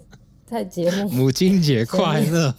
[0.45, 2.55] 在节目母亲节快乐。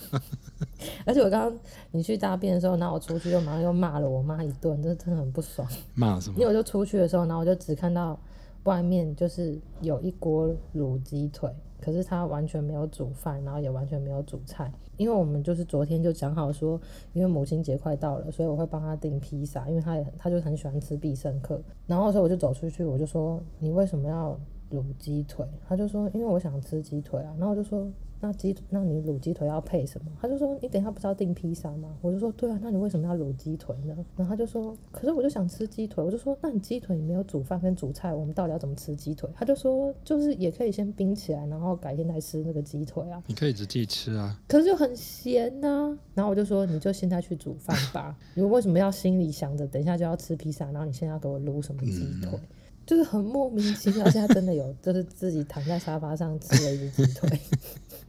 [1.06, 1.60] 而且我刚刚
[1.91, 5.67] 你去大便的时候，然后我出去又马上又骂了我妈一顿，真的真的很不爽。
[5.93, 6.36] 骂什么？
[6.38, 8.17] 因为我就出去的时候，然后我就只看到
[8.63, 11.49] 外面就是有一锅卤鸡腿，
[11.86, 14.71] 可是他完全没有煮饭，然后也完全没有煮菜。
[14.98, 16.82] 因为我们就是昨天就讲好说，
[17.13, 21.62] 因为母亲节快到了，所以我会帮他订披萨，因为他也他就很喜欢吃必胜客。
[21.86, 24.36] 然后所以我就走出去，我就说你为什么要
[24.71, 25.45] 卤鸡腿？
[25.67, 27.36] 他就说因为我想吃鸡腿啊。
[27.38, 27.88] 然后我就说。
[28.21, 30.12] 那鸡，那你卤鸡腿要配什么？
[30.19, 31.95] 他就说你等一下不是要订披萨吗？
[32.01, 33.95] 我就说对啊，那你为什么要卤鸡腿呢？
[34.15, 36.04] 然后他就说，可是我就想吃鸡腿。
[36.04, 39.30] 我就说，那你鸡腿你没有煮饭跟煮菜，我们到底要怎么吃鸡腿？
[39.36, 43.21] 他就说，就是也可以先冰起来，然后改天再吃那个鸡腿啊。
[43.28, 45.99] 你可以直接吃啊，可是就很咸呐、啊。
[46.13, 48.17] 然后我就说，你就现在去煮饭吧。
[48.34, 52.32] 你为什么要心里想着等一下就要吃披萨，然后你现在要给我卤什么鸡腿？
[52.34, 52.39] 嗯、
[52.86, 54.10] 就是很莫名其妙。
[54.10, 57.39] 现在真的有，就是自己躺在沙发上吃了一只鸡腿。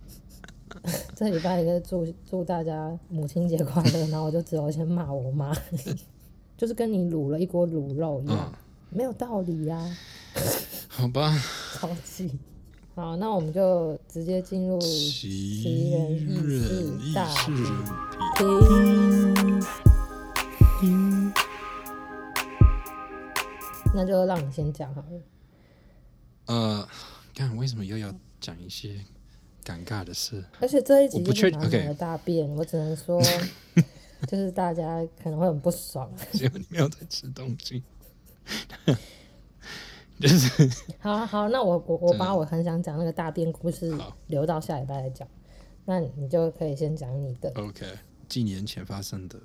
[1.17, 5.53] 这礼拜也祝祝大家母亲节快乐， 然后我就只有先骂我妈，
[6.57, 8.59] 就是跟你卤了一锅卤肉一样，嗯、
[8.91, 9.97] 没有道理呀、啊。
[10.89, 11.37] 好吧，
[11.75, 12.39] 超级。
[12.95, 17.55] 好，那我们就直接进入奇人异事大比
[20.81, 21.33] 拼。
[23.95, 25.21] 那就让你先讲好了。
[26.47, 26.89] 呃，
[27.35, 29.01] 看为什么又要讲一些？
[29.67, 33.21] 尴尬的事，而且这一集就是满满的大便，我，我只能说，
[34.29, 36.09] 就是大家可能会很不爽。
[36.33, 37.83] 只有你没有在吃东西，
[40.21, 43.93] 就是 好好，那我我我把我很想讲那个大便故事
[44.29, 45.27] 留到下礼拜来讲，
[45.85, 47.51] 那你就可以先讲你的。
[47.57, 47.85] OK，
[48.29, 49.37] 几年前发生的，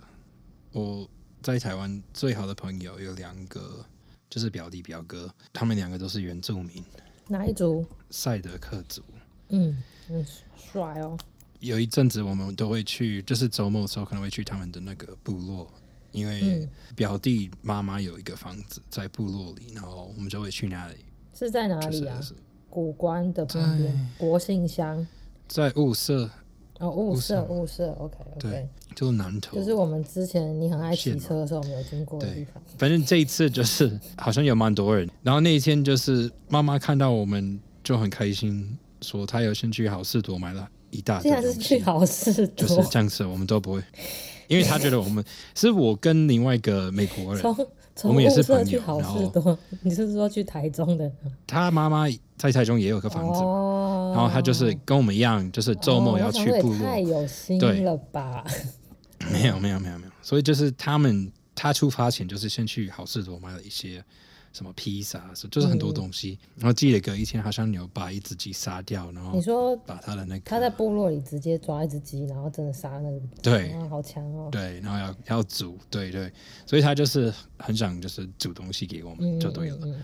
[0.72, 1.10] 我
[1.42, 3.84] 在台湾最好的朋友有两个，
[4.30, 6.84] 就是表弟表哥，他们两个都是原住民，
[7.28, 7.84] 哪一族？
[8.12, 9.02] 赛德克族。
[9.50, 9.82] 嗯。
[10.12, 11.18] 很帅哦！
[11.60, 15.68] 有一阵子我们都会去，就是周末的时候可能会去他们的那个部落，
[16.12, 20.96] 因为表弟妈妈有一个房子在部落里，然后我们就会去那里。
[21.34, 22.20] 是在哪里啊？
[22.70, 25.06] 古关的旁边，国姓乡，
[25.48, 26.30] 在雾社。
[26.80, 32.64] 哦，雾社，雾社，OK OK，对，就是南投，就是我们之前你很爱骑车的时候，我们有经过的地方。
[32.76, 38.76] 反正这一次就是好像有蛮多人，然后那一天就是妈妈看到我们就很开心。
[39.02, 43.84] 说他有先去好事多买了一大堆东西，是去好事多，就是这样子，我们都不会，
[44.48, 45.24] 因为他觉得我们
[45.56, 47.44] 是我跟另外一个美国人，
[48.04, 48.64] 我们也是朋友。
[48.66, 51.12] 去好事多，你是说去台中的？
[51.48, 52.06] 他妈妈
[52.38, 56.80] 在台中也有个房子，然后他就是跟我们一样，就是周末要去部落。
[56.80, 58.44] 太有心了吧？
[59.32, 64.04] 没有没有没有没有，所以就是他们他出发前就是先去好事多买了一些。
[64.54, 66.38] 什么披萨，就是很多东西。
[66.42, 74.50] 嗯、然后记得隔一天，好像有把一只鸡杀掉，然后你说把他的那个他在部落里直接抓一只鸡，然后真的杀那个对，好强哦。
[74.52, 76.32] 对，然后要要煮，对对，
[76.66, 79.78] 所以他就是很想就是煮东西给我们就对了。
[79.84, 80.04] 嗯嗯嗯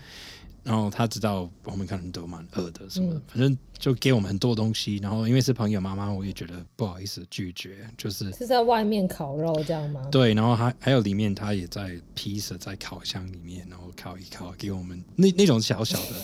[0.68, 4.98] 然后他知道我们可能都蛮饿的，什么，嗯、反正就给我们很多东西。
[4.98, 10.02] 然后因为是朋友妈妈，我也觉得不好意思拒绝，就是是在外面烤肉这样吗？
[10.12, 16.16] 对，然后还还有里面他也在披萨在烤箱里面，然后烤一烤给我们那那种小小的。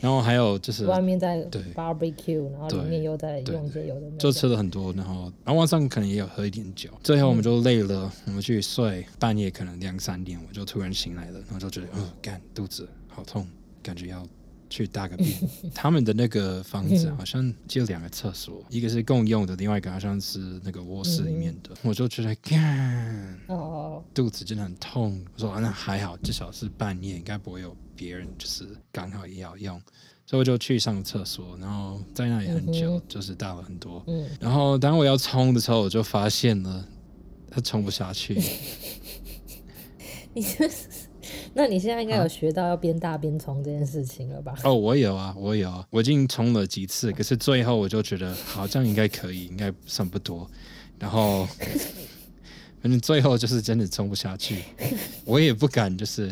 [0.00, 4.90] 然后还有就是外面在对 barbecue，然后里面又在用一些有的就吃了很多。
[4.94, 6.88] 然后然后晚上可能也有喝一点酒。
[7.02, 13.46] 最后我们就累了，嗯、我们去睡，半夜可能两三点，我就突然醒来了，然后就觉得嗯，干肚子好痛。
[13.82, 14.26] 感觉要
[14.68, 15.28] 去大个便，
[15.74, 21.70] 他们的那个房子好像就两个厕所，一个是共用的，另外一个好像是那个卧室里面的。
[21.82, 25.20] 我就觉得，干，哦，肚子真的很痛。
[25.34, 29.80] 我说，那还好，至少是半夜，应该不会有别人，就是刚好也要用，
[30.24, 34.04] 所以我就去上厕所，然后在那里很久，就是大了很多。
[34.38, 36.86] 然后当我要冲的时候，我就发现了，
[37.50, 38.40] 它冲不下去。
[40.32, 40.70] 你是？
[41.54, 44.54] 那你现在应该有学到要边大边冲这件事情了吧？
[44.64, 50.48] 哦，我有啊，我有啊，我已经冲了几次，可是最后我就觉得好像应该可以，应该算不多。
[50.98, 51.46] 然后
[52.82, 54.62] 反正最后就是真的冲不下去，
[55.24, 56.30] 我也不敢就是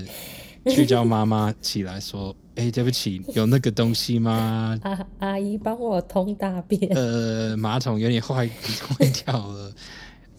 [0.66, 4.78] 去叫妈妈起来说：“哎、欸，对不起，有那个东西吗？
[4.84, 6.90] ”阿阿姨帮我通大便。
[6.94, 9.72] 呃，马桶有点坏 坏掉了。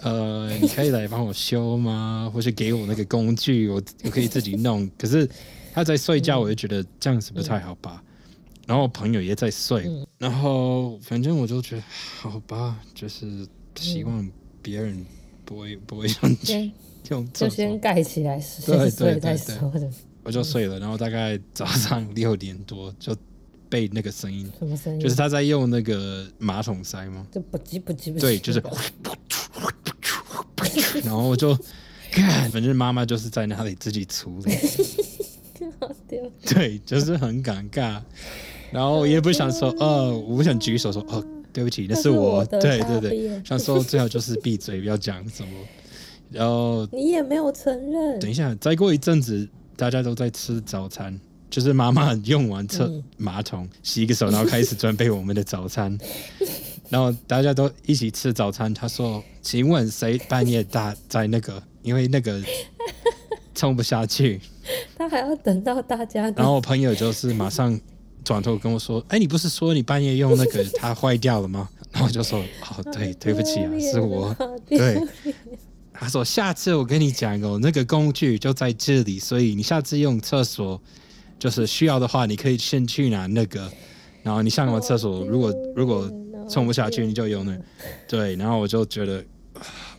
[0.01, 2.29] 呃，你可以来帮我修吗？
[2.33, 4.89] 或是给我那个工具，我我可以自己弄。
[4.97, 5.29] 可是
[5.73, 8.01] 他在睡觉，我就觉得这样子不太好吧。
[8.01, 11.83] 嗯、然后我朋友也在睡，嗯、然后反正我就觉得
[12.17, 14.29] 好吧，就是希望
[14.61, 15.05] 别人
[15.43, 16.71] 不会不会用先
[17.09, 19.89] 用就先盖起来睡睡再说的。
[20.23, 23.15] 我就睡了，然后大概早上六点多就
[23.69, 24.99] 被那个声音，什么声音？
[24.99, 27.25] 就是他在用那个马桶塞吗？
[27.31, 28.21] 就不急不急不急。
[28.21, 28.61] 对，就是。
[31.03, 31.57] 然后我就
[32.11, 34.53] 看，反正妈妈就是在那里自己处理。
[36.45, 38.01] 对，就是很尴尬。
[38.71, 42.45] 然后也不想说，呃，我不想举手说，哦，对不起，那是我。
[42.45, 45.49] 对对对，想说最好就是闭嘴，不要讲什么。
[46.31, 48.19] 然后 你也没有承认。
[48.19, 51.19] 等一下，再过一阵子，大家都在吃早餐。
[51.49, 55.97] 就是妈妈用完厕马桶洗个手，然后开始准备我们的早餐，
[56.89, 58.73] 然后大家都一起吃早餐。
[58.73, 61.61] 他说：“请问谁半夜打在那个？
[61.81, 62.41] 因为那个
[63.55, 64.41] 冲不下去。
[64.97, 66.29] ”他还要等到大家。
[66.31, 67.79] 然后我朋友就是马上
[68.23, 74.35] 转头跟我说：“哎，你不是说你半夜用那个 它坏掉了吗？”然后我就说：“哦，对，对不起啊，是我。”
[74.67, 75.01] 对。
[75.93, 80.81] 他说：“下次我跟你讲哦，那个工具就在这里，所以你下次用厕所。”
[81.39, 83.71] 就是需要的话，你可以先去拿那个，
[84.23, 86.11] 然后你上完厕所，如果如果
[86.49, 87.57] 冲不下去，你就用那，
[88.07, 88.35] 对。
[88.35, 89.23] 然后我就觉得，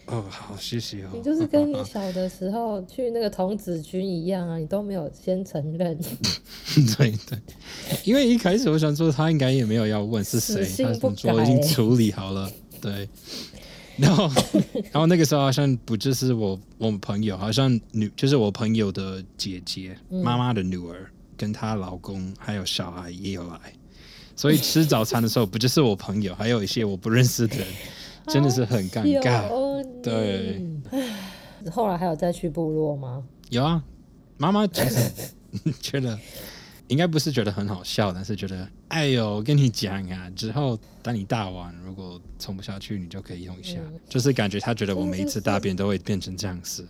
[0.07, 1.11] 哦，好谢谢哦。
[1.14, 5.98] 你就是跟你小的时候去那个童子军一样啊，你都没有先承认。
[6.98, 7.38] 对对，
[8.05, 10.64] 因为一开始我想说他应该也没有要问是谁，
[11.22, 13.09] 他已经处理好了，对。
[13.96, 14.30] 然后
[14.92, 21.11] 然后那个时候好像不就是我我们朋友，好像女就是我朋友的姐姐妈妈的女儿。
[21.36, 23.59] 跟她老公还有小孩也有来，
[24.41, 27.66] 所以吃早餐的时候不就是我朋友，还有一些我不认识的人，
[28.26, 29.45] 真的是很尴尬。
[30.03, 30.62] 对，
[31.70, 33.22] 后来还有再去部落吗？
[33.51, 33.84] 有啊，
[34.38, 35.11] 妈妈其实
[35.82, 36.18] 觉得
[36.88, 46.82] 应该不是觉得很好笑，但是觉得哎呦，我跟你讲啊，之后当你大完如果冲不下去，你就可以用一下，嗯、就是感觉他觉得我每一次大便都会变成这样子，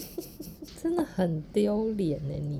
[0.82, 2.58] 真的很丢脸呢，你。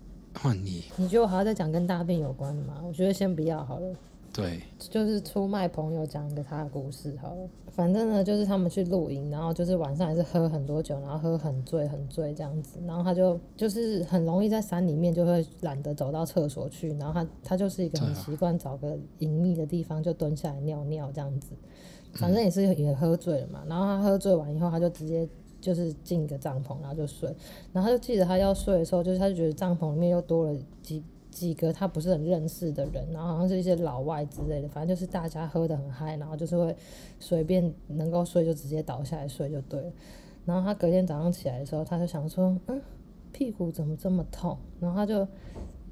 [0.42, 2.82] 换你， 你觉得我还要再讲跟大便有关的吗？
[2.86, 3.96] 我觉得先不要好了。
[4.32, 7.48] 对，就是出卖朋友讲一个他的故事好了。
[7.72, 12.78] 反正呢，就是他们去露营，然后就是晚上也是喝很多酒，然后喝很醉很醉这样子。
[12.86, 21.48] 然后他就就是很容易在山里面就会懒得走到厕所去，然后他他就是一个很习惯找个隐秘的地方就蹲下来尿尿这样子。
[22.14, 25.28] 反正也是也喝醉了嘛，然后他喝醉完以后他就直接。
[25.60, 27.28] 就是进个帐篷，然后就睡，
[27.72, 36.74] 然后他就记得他要睡的时候，就是他就觉得帐篷里面又多了几几个他不是很认识的人，然后好像是一些老外之类的，反正就是大家喝得很嗨，然后就是会
[37.18, 39.92] 随便能够睡就直接倒下来睡就对了。
[40.44, 42.80] 然后他隔天早上起来的时候，他就想说，嗯，
[43.32, 44.56] 屁股怎么这么痛？
[44.80, 45.26] 然后他就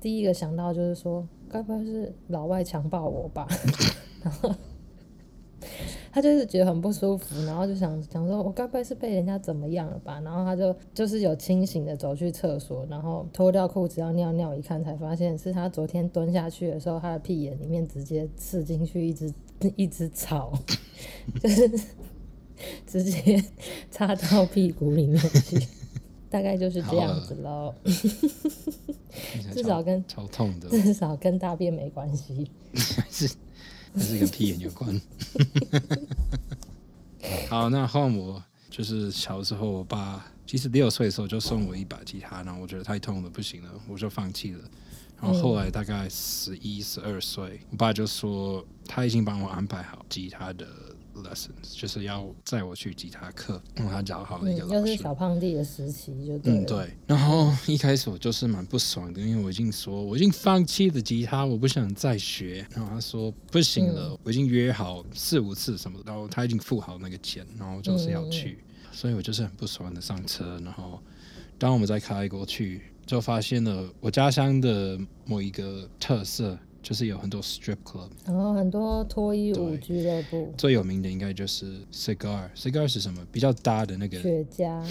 [0.01, 3.47] 第一个想到就是说，该不会是老外强暴我吧？
[4.25, 4.53] 然后。
[6.13, 10.21] 他就是觉得很不舒服，然后就想想说，我该不会是被人家怎么样了吧？
[10.21, 19.33] 然后他就就是有清醒的走去厕所，然后脱掉裤子要尿尿，一看才发现是他昨天蹲下去的时候，他的屁眼里面直接刺进去一只
[19.77, 20.53] 一只草，
[21.41, 21.69] 就是
[22.87, 23.43] 直接
[23.91, 25.59] 插到屁股里面去，
[26.31, 27.75] 大概就是这样子喽。
[29.53, 32.51] 至少跟超痛的，至少跟大便没关系。
[33.95, 35.01] 还是跟屁眼有关。
[37.49, 44.61] 好，那换我，就是小时候，我爸其实六岁的时候就送我一把吉他，然后我觉得太痛了，不行了，我就放弃了。
[45.21, 50.67] 然后后来大概十一、十二岁，我爸就说他已经帮我安排好吉他的。
[51.23, 54.75] Lessons 就是要载我去吉他课，然后他找好了一个老师。
[54.75, 56.53] 又是小胖弟的时期，就对。
[56.53, 56.91] 嗯，对。
[57.07, 62.67] 然后一开始我就是蛮不爽的，因为我已经说我已经放弃了吉他，我不想再学。
[62.75, 70.61] 然后他说不行了，嗯、我已经约好四五次什么，然后他已经付好那个钱，然后就是要去，嗯、所以我就是很不爽的上车。
[70.65, 71.03] 然后
[71.59, 76.59] 当我们在开过去，就发现了我家乡的某一个特色。
[76.83, 83.21] 就是有很多 strip club，然后很多脱衣舞俱乐部，最有名的应该就是 cigar，cigar 是什么？
[83.31, 84.83] 比较大的那个雪茄。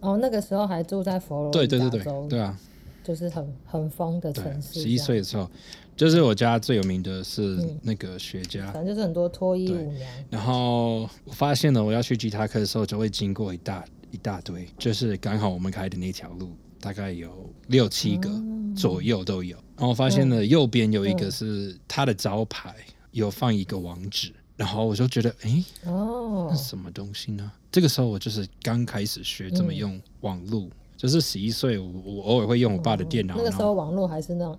[0.00, 2.58] 哦，那个时候还住在佛罗里达州，对对对对，对啊，
[3.04, 4.80] 就是很很疯的城市。
[4.80, 5.48] 十一岁的时候，
[5.96, 10.10] 就是我家最有名的是那个雪茄，反正就是很多脱衣舞娘。
[10.28, 18.28] 然后我发现了，我要去吉他课的时候，就会经过一大一大堆，就是刚好我们开的那条路，大概有六七个
[18.76, 19.56] 左右都有。
[19.56, 22.72] 嗯然后我发现了右边有一个是他的招牌，
[23.10, 27.50] 有放一个网址，然后我就觉得，哎，哦，那什么东西呢？
[27.72, 33.34] 这个时候我就是刚开始学怎么用网络，就是十一岁，我我偶尔会用我爸的电脑。
[33.36, 34.56] 那个时候网络还是那种，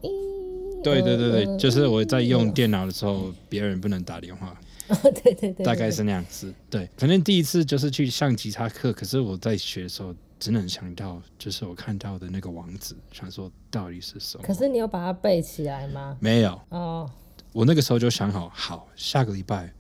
[0.84, 4.60] 对对对对，就是我在用电脑的时候，别人不能打电话，
[5.24, 6.54] 对对对，大概是那样子。
[6.70, 10.14] 对，反正第一次就是去上吉他课，可是我在学的时候，
[10.44, 14.44] 只能想到就是我看到的那个网址，想说到底是什么。
[14.44, 16.18] 可是你有把它背起来吗？
[16.20, 16.60] 没有。
[16.68, 17.10] 哦，
[17.54, 19.74] 我那个时候就想好，好，下个礼拜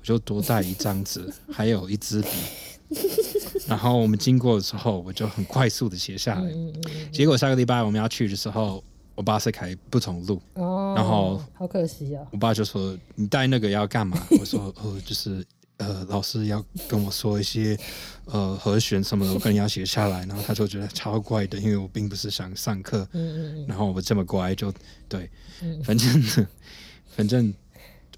[0.00, 2.28] 我就多带一张纸，还有一支笔。
[3.66, 6.40] 然后我们经过的时候，我就很快速的写下来。
[6.40, 8.82] 嗯嗯嗯、结果下个礼拜我们要去的时候，
[9.14, 10.40] 我爸是开不同路。
[10.54, 10.94] 哦。
[10.96, 12.28] 然后好可惜啊、哦。
[12.30, 15.44] 我爸就说：“你带那个要干嘛？”我说：“哦，就是
[15.78, 17.78] 呃，老师要跟我说一些
[18.24, 23.06] 呃和弦什么的，我可能要写下来。”然后他就觉得超怪的，因为我并不是想上课。
[23.12, 23.66] 嗯嗯嗯。
[23.68, 24.72] 然后我这么乖，就
[25.08, 25.30] 对，
[25.84, 26.46] 反正
[27.14, 27.52] 反正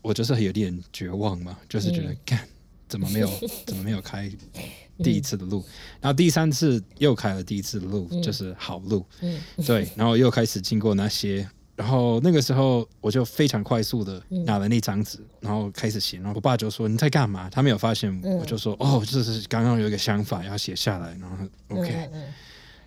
[0.03, 2.39] 我就是有点绝望嘛，就是觉得干。
[2.41, 2.49] 嗯
[2.89, 3.31] 怎么没有？
[3.67, 4.33] 怎么没有开
[5.03, 5.63] 第一次的路？
[6.01, 9.05] 然后第三次又开了第一次的路，就是好路。
[9.67, 11.47] 对，然后又开始经过那些，
[11.79, 16.17] 然后那个时候我就非常快速的拿了那张纸，然后开始写。
[16.17, 21.37] 然后我爸就说：“你在干嘛？”他没有发现，我就说：“哦，就是刚刚有一个想法要写下来。”然后
[21.69, 22.11] OK。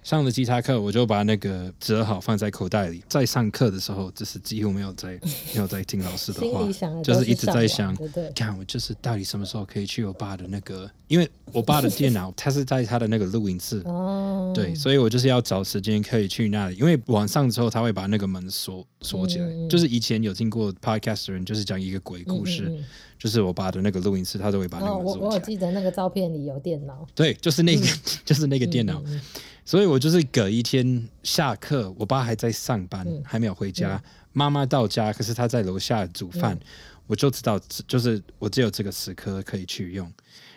[0.03, 3.03] 上了吉他课，我就把那个折好放在口袋里。
[3.07, 5.19] 在上课的时候，就是几乎没有在
[5.53, 7.95] 没有在听老师的话，是就是一直在想，
[8.35, 19.45] 看我就是到底什么时候可以去我爸的那个，因为我爸的电脑他是在他的那个录音室，哦，对，所以我就是要找时间可以去那里，因为晚上之后他会把那个门锁锁起来。
[19.45, 22.85] 嗯、就是以前有听过 podcast 的人，就是讲一个鬼故事，嗯嗯嗯。
[23.19, 28.99] 就是我爸的那个录音室，他都会把那个我我记得那个照片里有电脑，对，就是那个、嗯、 就是那个电脑。
[29.05, 29.21] 嗯嗯
[29.63, 34.01] 所以我就是隔一天下课，我爸还在上班，嗯、还没有回家。
[34.33, 36.61] 妈妈、嗯、到家，可是他在楼下煮饭，嗯、
[37.07, 40.11] 我就知道，就是我只有这个时刻可以去用。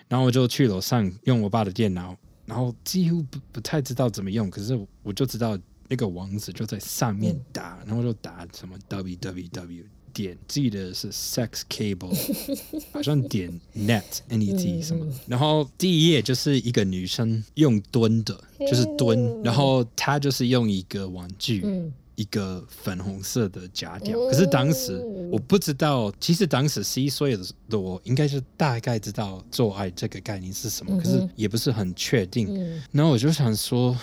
[0.09, 9.85] 然后我就去楼上用我爸的电脑，然后几乎不不太知道怎么用，可是我就知道那个网址就在上面打，嗯、然后就打什么 www。
[10.15, 12.17] 点记得是 sex cable，
[12.93, 21.67] 好像点 net net 什么，然后第一页就是一个女生用蹲的，就是蹲，然后她就是用一个玩具，
[22.15, 24.17] 一个粉红色的夹条。
[24.29, 24.97] 可是当时
[25.33, 27.37] 我不知道，其实当时十一岁
[27.69, 32.49] 的我应该是大概知道做爱这个概念是什么，可是也不是很确定。
[32.93, 33.99] 然后我就想说，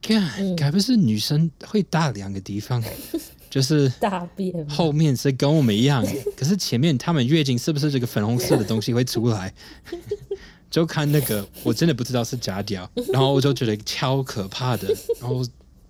[0.00, 0.14] 该
[0.56, 2.80] 该不是女生会大两个地方？
[3.48, 6.04] 就是大便，后面是跟我们一样，
[6.36, 9.52] 可是前面他们月经是不是这个粉红色的东西会出来？
[10.68, 14.88] 就看那个，我真的不知道是假屌， 然后我就觉得超可怕的，
[15.20, 15.42] 然后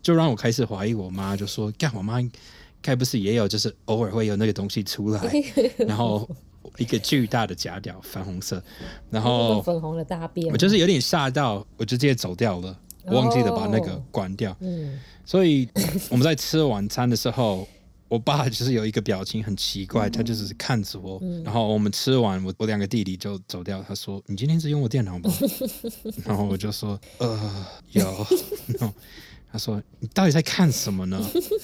[0.03, 2.19] 就让我开始怀疑我妈，就说：“干，我妈
[2.83, 5.33] 该不是也有，就是偶尔会有那个东西出来，
[5.79, 6.29] 然后
[6.77, 8.63] 一个巨大的假屌，粉红色，
[9.11, 15.69] 然后粉红的大便，我就是有点吓到，我就直接走掉了。”我忘记了把那个关掉，哦嗯、所以
[16.11, 17.67] 我们在吃晚餐的时候，
[18.09, 25.31] 我爸就是有一个表情很奇怪，嗯、他就是看着我，嗯、然后我们吃完，我我两个弟弟就走掉，他说：“你今天是用我电脑吗？”
[26.27, 28.27] 然后我就说：“呃，有。
[29.57, 29.59] No.
[29.59, 31.19] ”他说：“你到底在看什么呢？”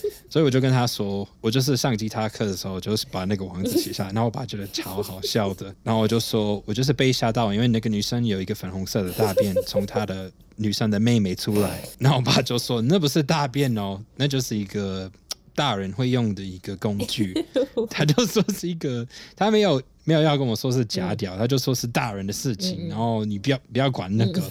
[0.31, 5.67] 所以我就跟他说：“我就是上吉他课的时候，就是把那个网址写下来。”然后我爸觉得超好笑的。
[5.83, 11.83] 然后我就说：“我就是被吓到，因为那个女生有一个粉红色的大便从她的女生的妹妹出来。
[12.01, 15.11] ”然后我爸就说：“那不是大便哦，那就是一个
[15.55, 17.35] 大人会用的一个工具。”
[17.91, 22.89] 他就说是一个，他没有没有要跟我说是假屌，他就说是大人的事情。
[22.89, 24.43] 然后你不要不要管那个。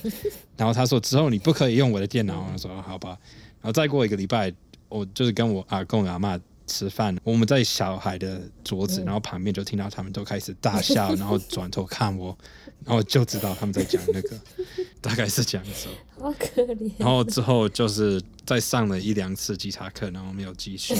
[0.58, 2.48] 然后他说之后你不可以用我的电脑。
[2.52, 3.10] 我说好吧。
[3.62, 4.54] 然后再过一个礼拜，
[4.90, 12.36] 我就是跟我阿公阿妈吃饭，我们在小孩的桌子，然后旁边就听到他们都开始大笑，然后转头看我，
[12.86, 14.40] 然后就知道他们在讲那个，
[15.02, 15.88] 大概是这样子。
[16.18, 16.92] 好可怜。
[16.98, 20.96] 然后之后就是再上了一两次吉他课，然后没有继续，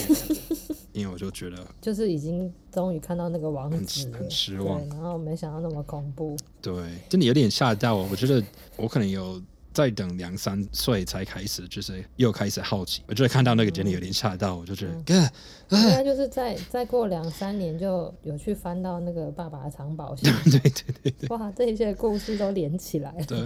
[0.94, 4.80] 因为我就觉得就是已经终于看到那个网址，很失望。
[4.90, 6.74] 然后没想到那么恐怖，对，
[7.10, 8.08] 真的有点吓到我。
[8.12, 8.44] 我觉得
[8.78, 9.42] 我可能有。
[9.74, 13.02] 再等两三岁才开始，就是又开始好奇。
[13.08, 20.30] 我觉得看到那个真的有点吓到，我就觉得，哥，应该就是再再过两三年就有去翻到那个爸爸的藏宝箱。
[20.44, 20.72] 对对
[21.04, 23.24] 对对，哇，这些故事都连起来了。
[23.26, 23.40] 对，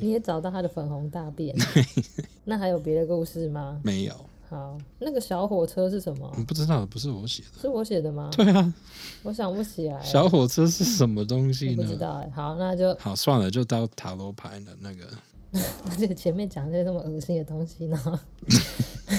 [0.00, 1.54] 你也找到他的粉红大便。
[2.44, 3.78] 那还有别的故事吗？
[3.84, 4.14] 没有。
[4.48, 6.30] 好，那个小火车是什么？
[6.46, 7.60] 不知道，不是我写的。
[7.60, 8.30] 是我写的吗？
[8.32, 8.74] 对啊，
[9.24, 10.00] 我想不起来。
[10.02, 11.76] 小火车是什么东西呢？
[11.76, 12.30] 不知道哎。
[12.34, 15.04] 好，那就好算了，就到塔罗牌的那个。
[15.88, 18.20] 而且前面讲这些这么恶心的东西呢？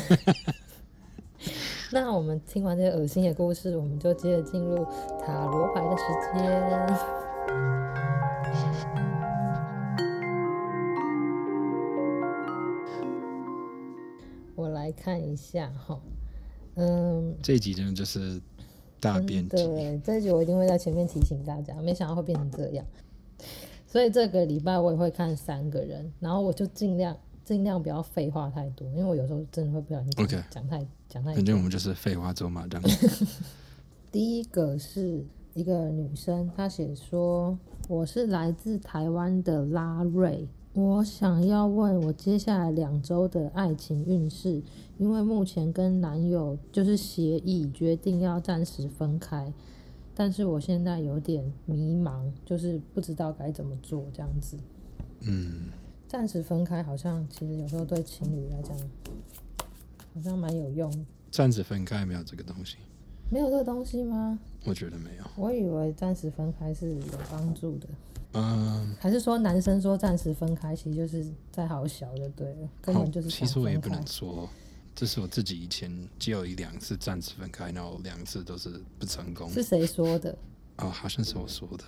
[1.92, 4.86] 那我们听完这些恶心的故事，我们就接着进入
[5.26, 6.04] 塔罗牌的时
[6.38, 7.27] 间。
[15.00, 16.00] 看一下哈，
[16.76, 18.42] 嗯，这一集真的就是
[19.00, 19.50] 大编辑。
[19.56, 22.86] 对，这一集我一定会在前面提醒大家，没想到会变成这样。
[23.86, 30.12] 所以这个礼拜我也会看三个人，然后我就尽量尽量不要废话太多，因为我有时候真的会不小心
[30.50, 31.36] 讲太讲太多。
[31.36, 32.82] 反正我们就是废话走马灯。
[34.12, 35.24] 第一个是
[35.54, 40.48] 一个女生，她写说：“我是来自台湾的拉瑞，
[40.78, 44.62] 我想要问我接下来两周的爱情运势，
[45.00, 49.52] 因为目前跟男友就是协议决定要暂时分开。”
[50.14, 54.56] 但是我现在有点迷茫，就是不知道该怎么做这样子。
[55.22, 55.72] 嗯，
[56.08, 58.78] 暂时分开好像其实有时候对情侣来讲，
[60.14, 60.94] 好像蛮有用。
[61.32, 62.78] 暂时分开没有这个东西？
[63.32, 64.38] 没有这个东西吗？
[64.64, 65.24] 我觉得没有。
[65.38, 67.02] 我以为暂时分开是有
[67.32, 67.88] 帮助的。
[68.38, 73.30] 嗯，还是说男生说暂时分开，其实就是在好小就对了，根本就是。
[73.30, 74.48] 其实我也不能说。
[75.00, 79.48] 这是我自己以前只有一两次暂时分开，然后两次都是不成功。
[79.52, 80.36] 是谁说的？
[80.78, 81.84] 哦，好像是我说的。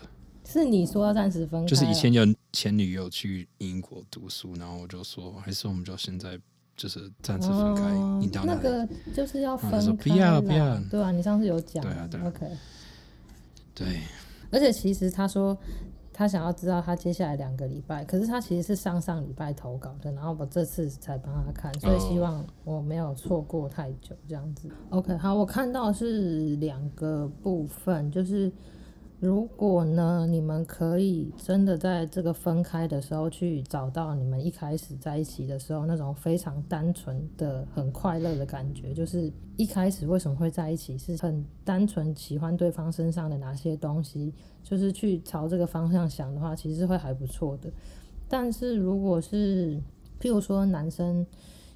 [0.46, 1.68] 是你说要暂时分开？
[1.68, 2.24] 就是以前有
[2.54, 6.40] 前女友去英国读书，然后我就说，还是我们就现在
[6.78, 7.82] 就是暂时分开。
[7.82, 8.60] 哦、你到哪里？
[8.62, 9.82] 那个就是要分开。
[9.82, 10.80] 说不要不要。
[10.92, 11.84] 对啊，你上次有讲。
[11.84, 12.28] 对啊对啊。
[12.28, 12.48] OK。
[13.74, 14.02] 对。
[14.52, 15.58] 而且其实他说。
[16.20, 24.70] 他想要知道他接下来两个礼拜，可是他其实是上上礼拜投稿的，然后我这次才帮他看，所以希望我没有错过太久这样子。
[24.90, 28.52] OK，好，我看到是两个部分，就是。
[29.20, 47.70] 如果呢，你们可以真的在这个分开的时候去找到你们一开始在一起的时候那种非常单纯的、很快乐的感觉，就是一开始为什么会在一起，是很单纯喜欢对方身上的哪些东西，就是去朝这个方向想的话，其实会还不错的。
[48.30, 49.76] 但是如果是，
[50.22, 51.26] 譬如说男生。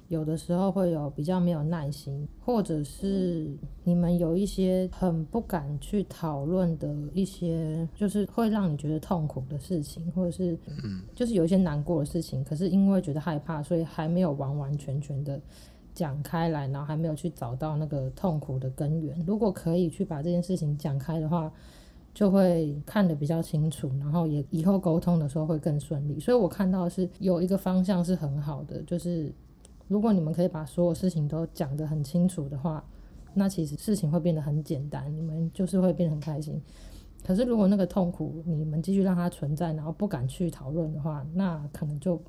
[0.08, 3.50] 有的时候会有比较没有耐心，或者是
[3.84, 10.58] 你们有一些很不敢去讨论的一些，就是会让你觉得痛苦的事情，或者是
[11.14, 15.40] 就是有一些难过的事情，可是因为觉得害怕，所以还没有完完全全的
[15.94, 19.18] 讲开来，然后还没有去找到那个痛苦的根源。
[19.26, 21.50] 如果可以去把这件事情讲开的话，
[22.12, 26.20] 就会看得比较清楚，然后也以后沟通的时候会更顺利。
[26.20, 29.32] 所以我看到的是有一个方向是很好的，就是。
[29.88, 32.84] 如果你们可以把所有事情都讲得很清楚的话，
[33.34, 36.60] 那其实事情会变得很简单，你们就是会变得很开心。
[37.26, 42.22] 可是如果那个痛苦你们继续让它存在，然后不敢去讨论的话，那可能就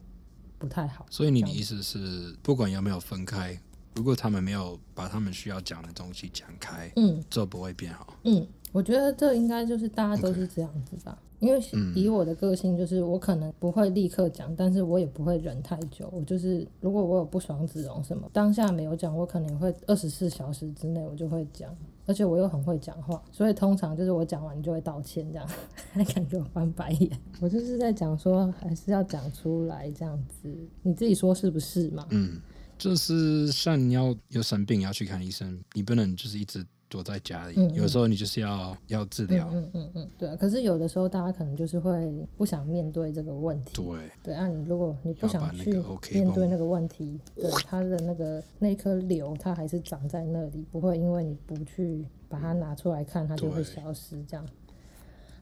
[0.57, 1.05] 不太好。
[1.09, 3.59] 所以你的意思是，不管有没有分开，
[3.93, 8.15] 如果他们没有把他们需要讲的东西讲开，嗯，就不会变好。
[8.23, 11.17] 嗯，我觉得这应该就是大家都是这样子吧。
[11.39, 11.45] Okay.
[11.47, 11.61] 因为
[11.95, 16.09] 以我的个性，就是我可能不会立刻讲，但是我也不会忍太久。
[16.11, 21.73] 我就是如果我有不爽子龙什么，当下没有讲，我可能会二十四小时之内我就会讲，
[22.05, 25.47] 而且我又很会讲话，所以通常就是我讲完就会道歉这样，
[25.93, 27.09] 还敢给我翻白眼。
[27.39, 32.05] 我就是在讲说，还是要讲出来这样子，你自己说是不是嘛？
[32.09, 32.41] 嗯，
[32.77, 36.65] 就是像你要有生病要去看医生，你不能就是一直。
[36.87, 40.35] 躲在家里，嗯嗯，有时候你就是要要治疗，嗯嗯嗯，对啊。
[40.35, 44.47] 可是有的时候大家可能就是会不想面对这个问题，对对啊。
[44.47, 45.71] 你如果你不想去
[46.13, 54.45] 面对那个问题，对他的那个那颗瘤，它还是长在那里，不会因为你不去把它拿出来看，它就会消失这样。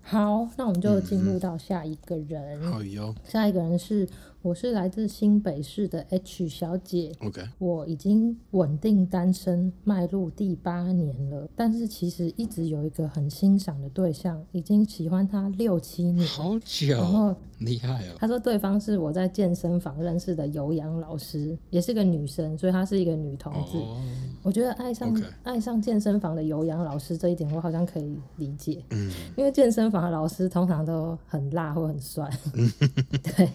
[0.01, 2.61] 好，那我们就进入到下一个人。
[2.71, 4.07] 好哟，下一个人是。
[4.43, 18.15] 我是来自新北市的 H 小姐，OK，我已经稳定单身迈入第八年了，但是其实一直有一个很欣赏的对象，已经喜欢他六七年，好久，然后厉害哦。
[18.19, 23.77] 他说对方是我在健身房认识的有氧老师，也是个女生，所以她是一个女同志。
[23.77, 23.97] Oh,
[24.43, 32.29] 我觉得爱上.爱上健身房的有氧老师这一点，我好像可以理解，嗯，因为健身房的老师通常都很辣或很帅，
[33.23, 33.49] 对。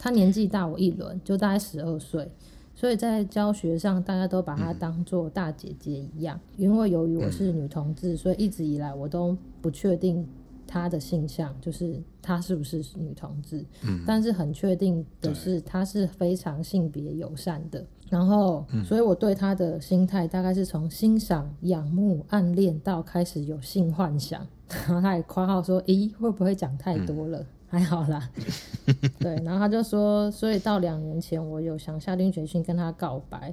[0.00, 2.30] 他年纪大我一轮，就大概十二岁，
[2.74, 6.38] 所以在教学上大家都把她当做大姐姐一样。
[6.56, 10.26] 因为由于我是女同志，所以一直以来我都不确定
[10.66, 13.64] 她的性向，就是她是不是女同志。
[13.82, 17.84] 嗯，但是很确定的是，她是非常性别友善的。
[18.08, 24.46] 然后，所以我对她的心态大概是从欣赏、仰慕、暗恋到开始有性幻想。
[24.86, 28.30] 然后他也夸号说：“咦，会不会讲太多了？” 还好啦，
[29.20, 33.52] 对，然后他就说，所以到两年前，我有想下定决心跟他告白，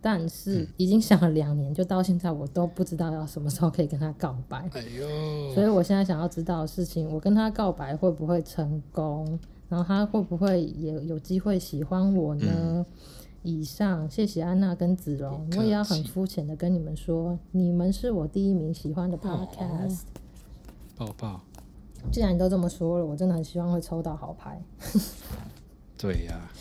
[0.00, 4.68] 但是已经想了两年，就到现在我都不知道要什么时候可以跟他告白。
[4.72, 9.38] 哎呦，所以我现在想要知道的事情，我跟他告白会不会成功？
[9.68, 12.86] 然后他会不会也有机会喜欢我呢？
[13.42, 20.02] 以上，谢谢安娜跟子荣，我也要很肤浅的跟你们说，你们是我第一名喜欢的 podcast。
[20.96, 21.40] 抱抱。
[22.12, 24.62] 既然你都这么说了，我真的很希望会抽到好牌。
[25.98, 26.52] 对呀、啊。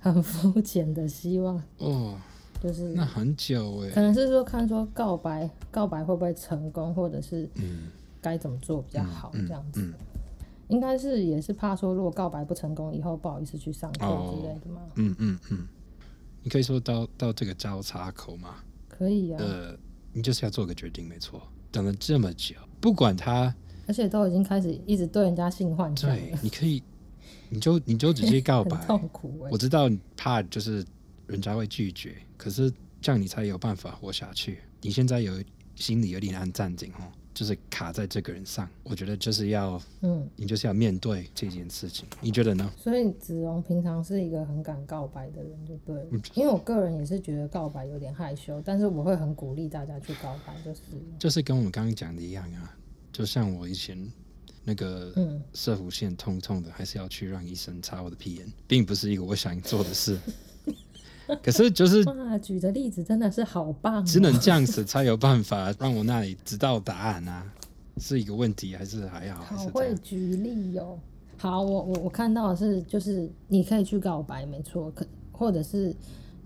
[0.12, 1.62] 很肤浅的希望。
[1.78, 2.16] 哦。
[2.62, 3.90] 就是那很久哎。
[3.90, 7.88] 可能是说看说告白，告白会不会成功，或者是嗯，
[8.20, 9.80] 该怎么做比较好这样子。
[9.80, 9.94] 嗯嗯嗯
[10.68, 14.80] 应该是也是怕说，如果告白不成功，以后不好意思去上课之类的嘛。
[14.94, 15.68] 嗯嗯嗯，
[16.42, 18.56] 你可以说到到这个交叉口吗？
[18.88, 19.38] 可以啊。
[19.38, 19.76] 呃，
[20.12, 21.42] 你就是要做个决定，没错。
[21.70, 23.54] 等了这么久，不管他，
[23.86, 26.10] 而且都已经开始一直对人家性幻想。
[26.10, 26.82] 对，你可以，
[27.48, 28.76] 你就你就直接告白。
[28.86, 29.48] 痛苦、欸。
[29.50, 30.84] 我知道怕就是
[31.26, 34.58] 人家会拒绝，可是这样你才有办法活下去。
[34.80, 35.32] 你现在有
[35.74, 37.04] 心里有点按暂停哦。
[37.34, 42.70] 就是卡在这个人上，我觉得就是要，嗯，你就是要面对这件事情，你觉得呢？
[42.78, 46.06] 所以子龙平常是一个很敢告白的人，就对了。
[46.34, 50.80] 因为我个人也是觉得告白有点害羞，但是我会很鼓励大家去告白，就是。
[51.18, 52.72] 就是跟我们刚刚讲的一样啊，
[53.14, 53.96] 就像我以前
[54.64, 60.18] 那个，嗯，摄护腺痛痛的，还是要去让医生插我的屁眼，并不是一个我想做的事。
[61.40, 67.46] 可是就是哇，举的例子真的是好棒，哦，只能这样子才有办法让我那里知道答案啊，
[67.98, 69.44] 是一个问题还是还好？
[69.44, 70.98] 好会举例哦。
[71.36, 75.94] 好，我我我看到的是就是你可以去告白，没错，可或者是。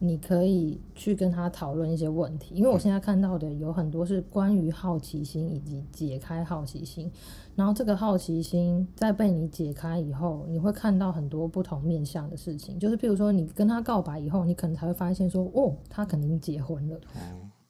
[0.00, 7.10] 你可以去跟他讨论一些问题，因为我现在看到的有很多是关于好奇心以及解开好奇心，
[7.56, 17.00] 然后这个好奇心在被你解开以后，你会看到很多不同面向的事情，就是譬如说你跟他告白以后，你可能才会发现说，哦，他肯定结婚了，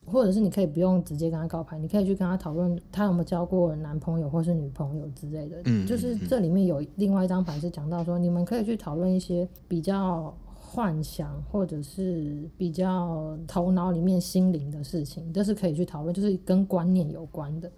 [0.05, 10.31] 或者是你可以不用直接跟他告白，你可以去跟他讨论他有没有交过男朋友或是女朋友之类的，嗯，就是这里面有另外一张牌是讲到说，你们可以去讨论一些比较。
[10.71, 17.71] 幻想或者是比较头脑里面心灵的事情，都是可以去讨论，就是跟观念有关的。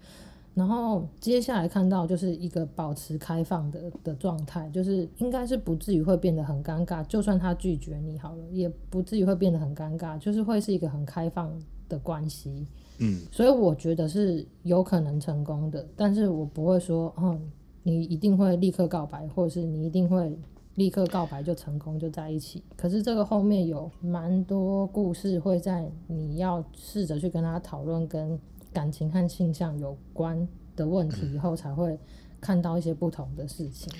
[0.53, 11.49] 然后接下来看到就是一个保持开放的的状态，就是应该是不至于会变得很尴尬，就算他拒绝你好了，也不至于会变得很尴尬，就是会是一个很开放
[11.87, 12.67] 的关系。
[12.99, 17.39] 嗯，所以我觉得是有可能成功的，但是我不会说，嗯，
[17.83, 20.37] 你一定会立刻告白，或者是你一定会。
[20.75, 28.39] 立刻告白就成功就在一起，可是这个后面有蛮多故事会在你要试着去跟他讨论跟
[28.71, 31.99] 感情和性向有关的问题以后，才会
[32.39, 33.91] 看到一些不同的事情。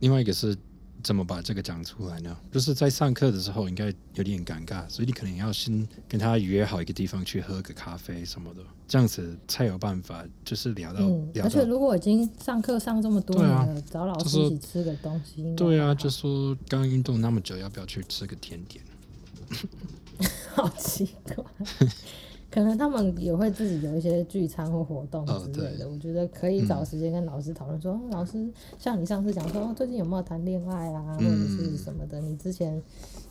[0.00, 0.56] 另外一个是。
[1.02, 2.36] 怎么把这个讲出来呢？
[2.52, 11.00] 就是在上课的时候应该有点尴尬，所以你可能要先跟他约好一个地方去喝个咖啡什么的，这样子才有办法，就是聊到。
[11.00, 15.54] 嗯、聊到而且如果已经上课上这么多年了，啊、找老师一起吃个东西。
[15.56, 18.84] 对啊，就说刚运动那么久，要不要去吃个甜点？
[20.54, 21.44] 好奇怪。
[22.50, 32.82] 可能他们也会自己有一些聚餐或活动之类的，哦、我觉得可以找时间跟老师讨论说，嗯、老师，像你上次讲说最近有没有谈恋爱啊，或者是什么的，嗯、你之前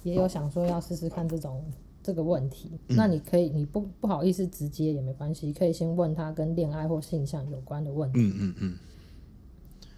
[0.04, 1.62] 也有想说要试试看这种
[2.02, 8.22] 这个问题，嗯、那你可以，你不不好意思直接也没关系，可以先问他跟恋爱或性向有关的问题。
[8.22, 8.78] 嗯嗯嗯。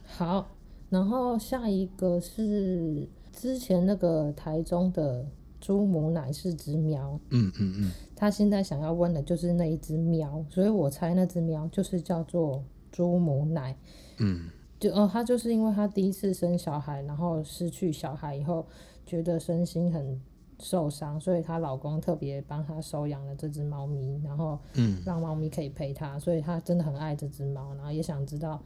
[0.03, 0.47] 好，
[0.89, 5.27] 然后下一个是之前那个台中的。
[5.61, 13.77] 猪母奶是只喵，嗯嗯嗯，嗯他现在想要问的就是那一只喵，所以我猜那只喵就是叫做猪母奶，
[14.17, 14.49] 嗯，
[14.79, 18.65] 就哦，他就是因为他第一次生小孩，然后失去小孩以后，
[19.05, 20.19] 觉得身心很
[20.59, 28.61] 受伤，所以她老公特别帮她收养了这只猫咪，然后嗯，让猫咪可以陪她，所以她真的很爱这只猫，然后也想知道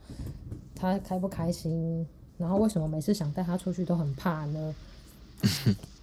[0.74, 4.74] 她开不开心，然后为什么每次想带它出去都很怕呢？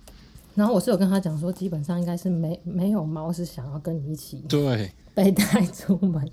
[0.55, 6.29] 然后我是有跟他讲说，基本上应该是没没有猫是想要跟你一起对被带出门，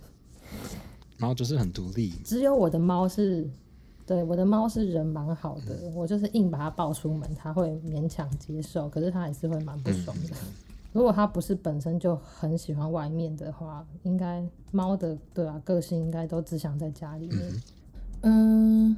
[1.19, 2.11] 猫就是很独立。
[2.25, 3.49] 只有我的猫是，
[4.05, 10.31] 对我的猫是人蛮好的，嗯、我就是硬把它抱出门，它会勉强接受，可是它还是会蛮不爽的。
[10.31, 10.53] 嗯、
[10.93, 17.39] 如果它不是本身就很喜欢外面的话，应该猫的对啊个性应该都只想在家里面，
[18.23, 18.91] 嗯。
[18.91, 18.97] 嗯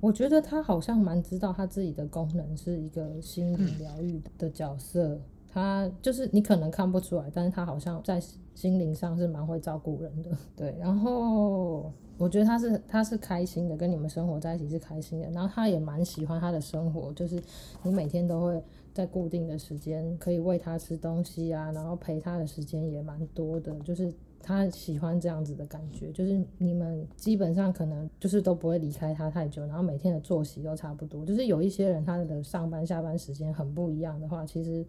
[0.00, 5.20] 我觉得他好像蛮知道他自己的功能是一个心理疗愈的角色，嗯、
[5.52, 8.18] 他就是你可能看不出来，但是他好像在
[8.54, 10.74] 心灵上是蛮会照顾人的，对。
[10.78, 17.42] 然后我觉得他是他是开心的，跟你们生活在一起是开心的，然后他也蛮喜欢他的生活，就是
[17.82, 18.62] 你每天都会
[18.94, 24.10] 在固定的时间可以喂他吃东西啊，然后陪他的时间也蛮多的，就是。
[24.42, 31.24] 他喜欢这样子的感觉，就是你们基本上可能就是都不会离开他太久，然后每天的作息都差不多。
[31.24, 34.84] 就是有一些人他的上班下班时间很不一样的话，其实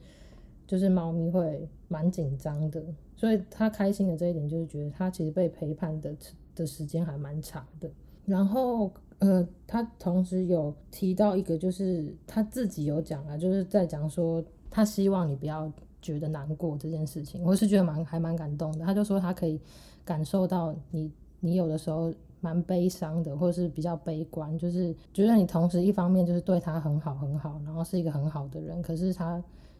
[0.66, 2.84] 就是猫咪会蛮紧张的，
[3.16, 6.16] 所以他开心的这一点就是觉得他其实被陪伴的
[6.56, 7.89] 的时间还蛮长的。
[8.26, 8.89] 然后
[9.20, 15.72] 呃，他同时有提到一个，就是他自己有讲啊，就是在讲说他希望你不要
[16.02, 18.86] 觉得难过这件事情，我是觉得蛮还蛮感动的。
[18.86, 19.60] 他就说他可以
[20.04, 22.14] 感受到你你有的时候。
[22.43, 29.39] 蛮悲伤的，或者是比较悲观，就是觉得你同时一方面就是对他很好很好，然后是一个很好的人，可是他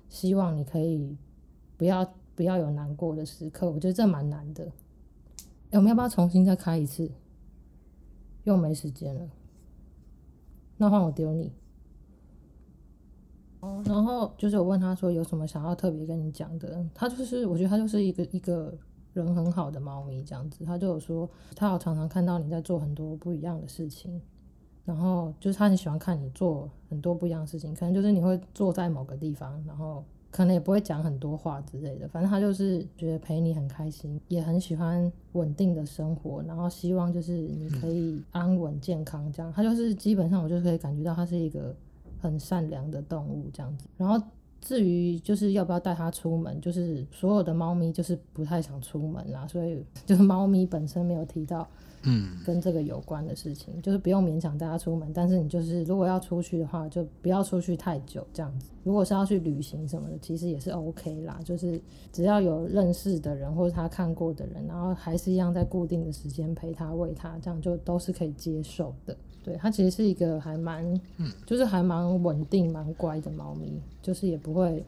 [0.10, 1.18] 希望你可以
[1.76, 4.72] 不要不要有难过的时刻，我觉得这蛮难的。
[5.72, 7.10] 我们要不要重新再开一次？
[8.44, 9.28] 又没时间了，
[10.78, 11.52] 那换我丢你。
[13.62, 18.78] 哦，然后就是我问他说有什么想要特别跟你讲的，他就是我觉得他就是一个一个。
[19.14, 24.22] 人很好的猫咪这样子，他就有说，他有常常看到你在做很多不一样的事情，
[24.86, 30.02] 然后就是他很喜欢看你做很多不一样的事情，可能就是你会坐在某个地方，然后
[30.32, 41.76] 可能也不会讲很多话之类的，反正他就是觉得陪你很开心，也很喜欢稳定的生活，然后希望就是你可以安稳健康这样，他就是基本上我就可以感觉到他是一个
[42.22, 44.24] 很善良的动物这样子，然后。
[44.64, 51.68] 至于就是要不要带它出门，就是所有的猫咪就是不太想出门啦，所以 就是猫咪本身没有提到，
[52.04, 58.70] 嗯，跟这个有关的事情，就是不用勉强带它出门，但是你就是如果要出去的话，就不要出去太久这样子。
[58.84, 69.18] 如果是要去旅行什么的，其实也是 OK 啦，就是只要有认识的人或者他看过的人，然后还是一样在固定的时间陪他喂他，这样就都是可以接受的。
[69.44, 70.84] 对，它其实是一个还蛮，
[71.18, 74.86] 嗯，就是还蛮稳定、蛮乖的猫咪，就是也不会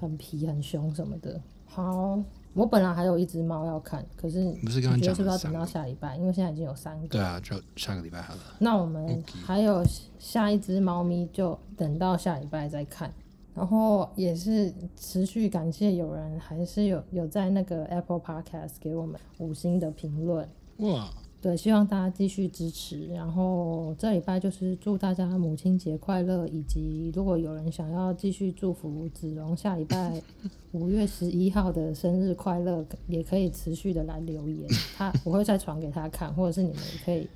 [0.00, 1.40] 很皮、很凶什么的。
[1.66, 2.18] 好，
[2.54, 6.16] 我本来还有一只猫要看，可是不是刚刚讲是不是要等到下礼拜？
[6.16, 7.08] 因为现在已经有三个。
[7.08, 8.40] 对啊，就下个礼拜好了。
[8.58, 9.84] 那我们还有
[10.18, 13.12] 下一只猫咪，就等到下礼拜再看。
[13.54, 20.48] 然后也是持续感谢有人还是有有在那个 Apple Podcast 给我们五星的评论。
[20.78, 21.10] 哇！
[21.42, 23.08] 对，希望大家继续支持。
[23.08, 30.22] 然后这礼拜就是祝大家母亲节快乐，以及如果有人想要继续祝福子荣下礼拜
[30.70, 37.26] 五月十一号的生日快乐，也可以持续的来留言， 他我会再传给他看，或者是你们也可以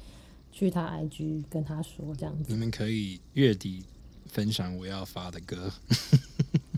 [0.53, 2.53] 去他 IG 跟他说这样子。
[2.53, 3.83] 你们可以月底
[4.27, 5.69] 分享我要发的歌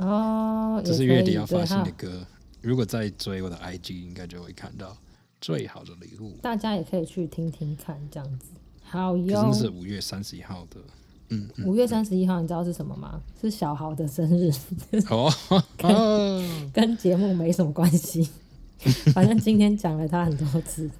[0.01, 2.27] 哦， 这是月底要发新的歌。
[2.63, 4.97] 如果再追我的 IG，应该就会看到。
[5.41, 8.47] 最好的礼物，大家也可以去听听看，这样子。
[8.83, 10.81] 好哟，真是五月三十一号的，
[11.29, 13.21] 嗯，五月三十一号，你知道是什么吗？
[13.41, 14.51] 是小豪的生日。
[15.11, 15.31] 哦，
[16.73, 18.29] 跟节目没什么关系，
[19.13, 20.91] 反正今天讲了他很多次。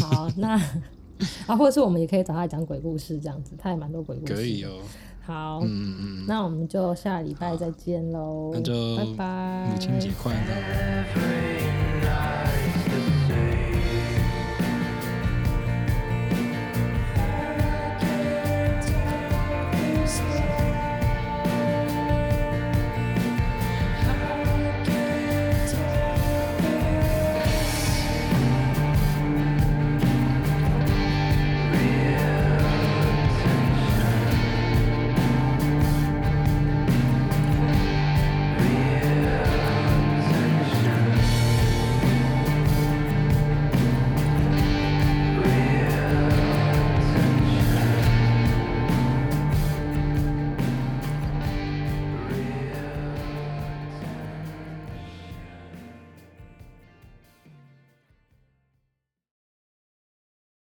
[0.00, 0.52] 好，那
[1.46, 4.34] 啊，或者是我们也可以找他讲鬼故事，这样子，他也蛮多鬼故事。
[4.34, 4.80] 可以哦。
[5.26, 8.50] 好，嗯嗯，那我们就下礼拜再见喽。
[8.52, 10.44] 那就拜拜，母亲节快乐。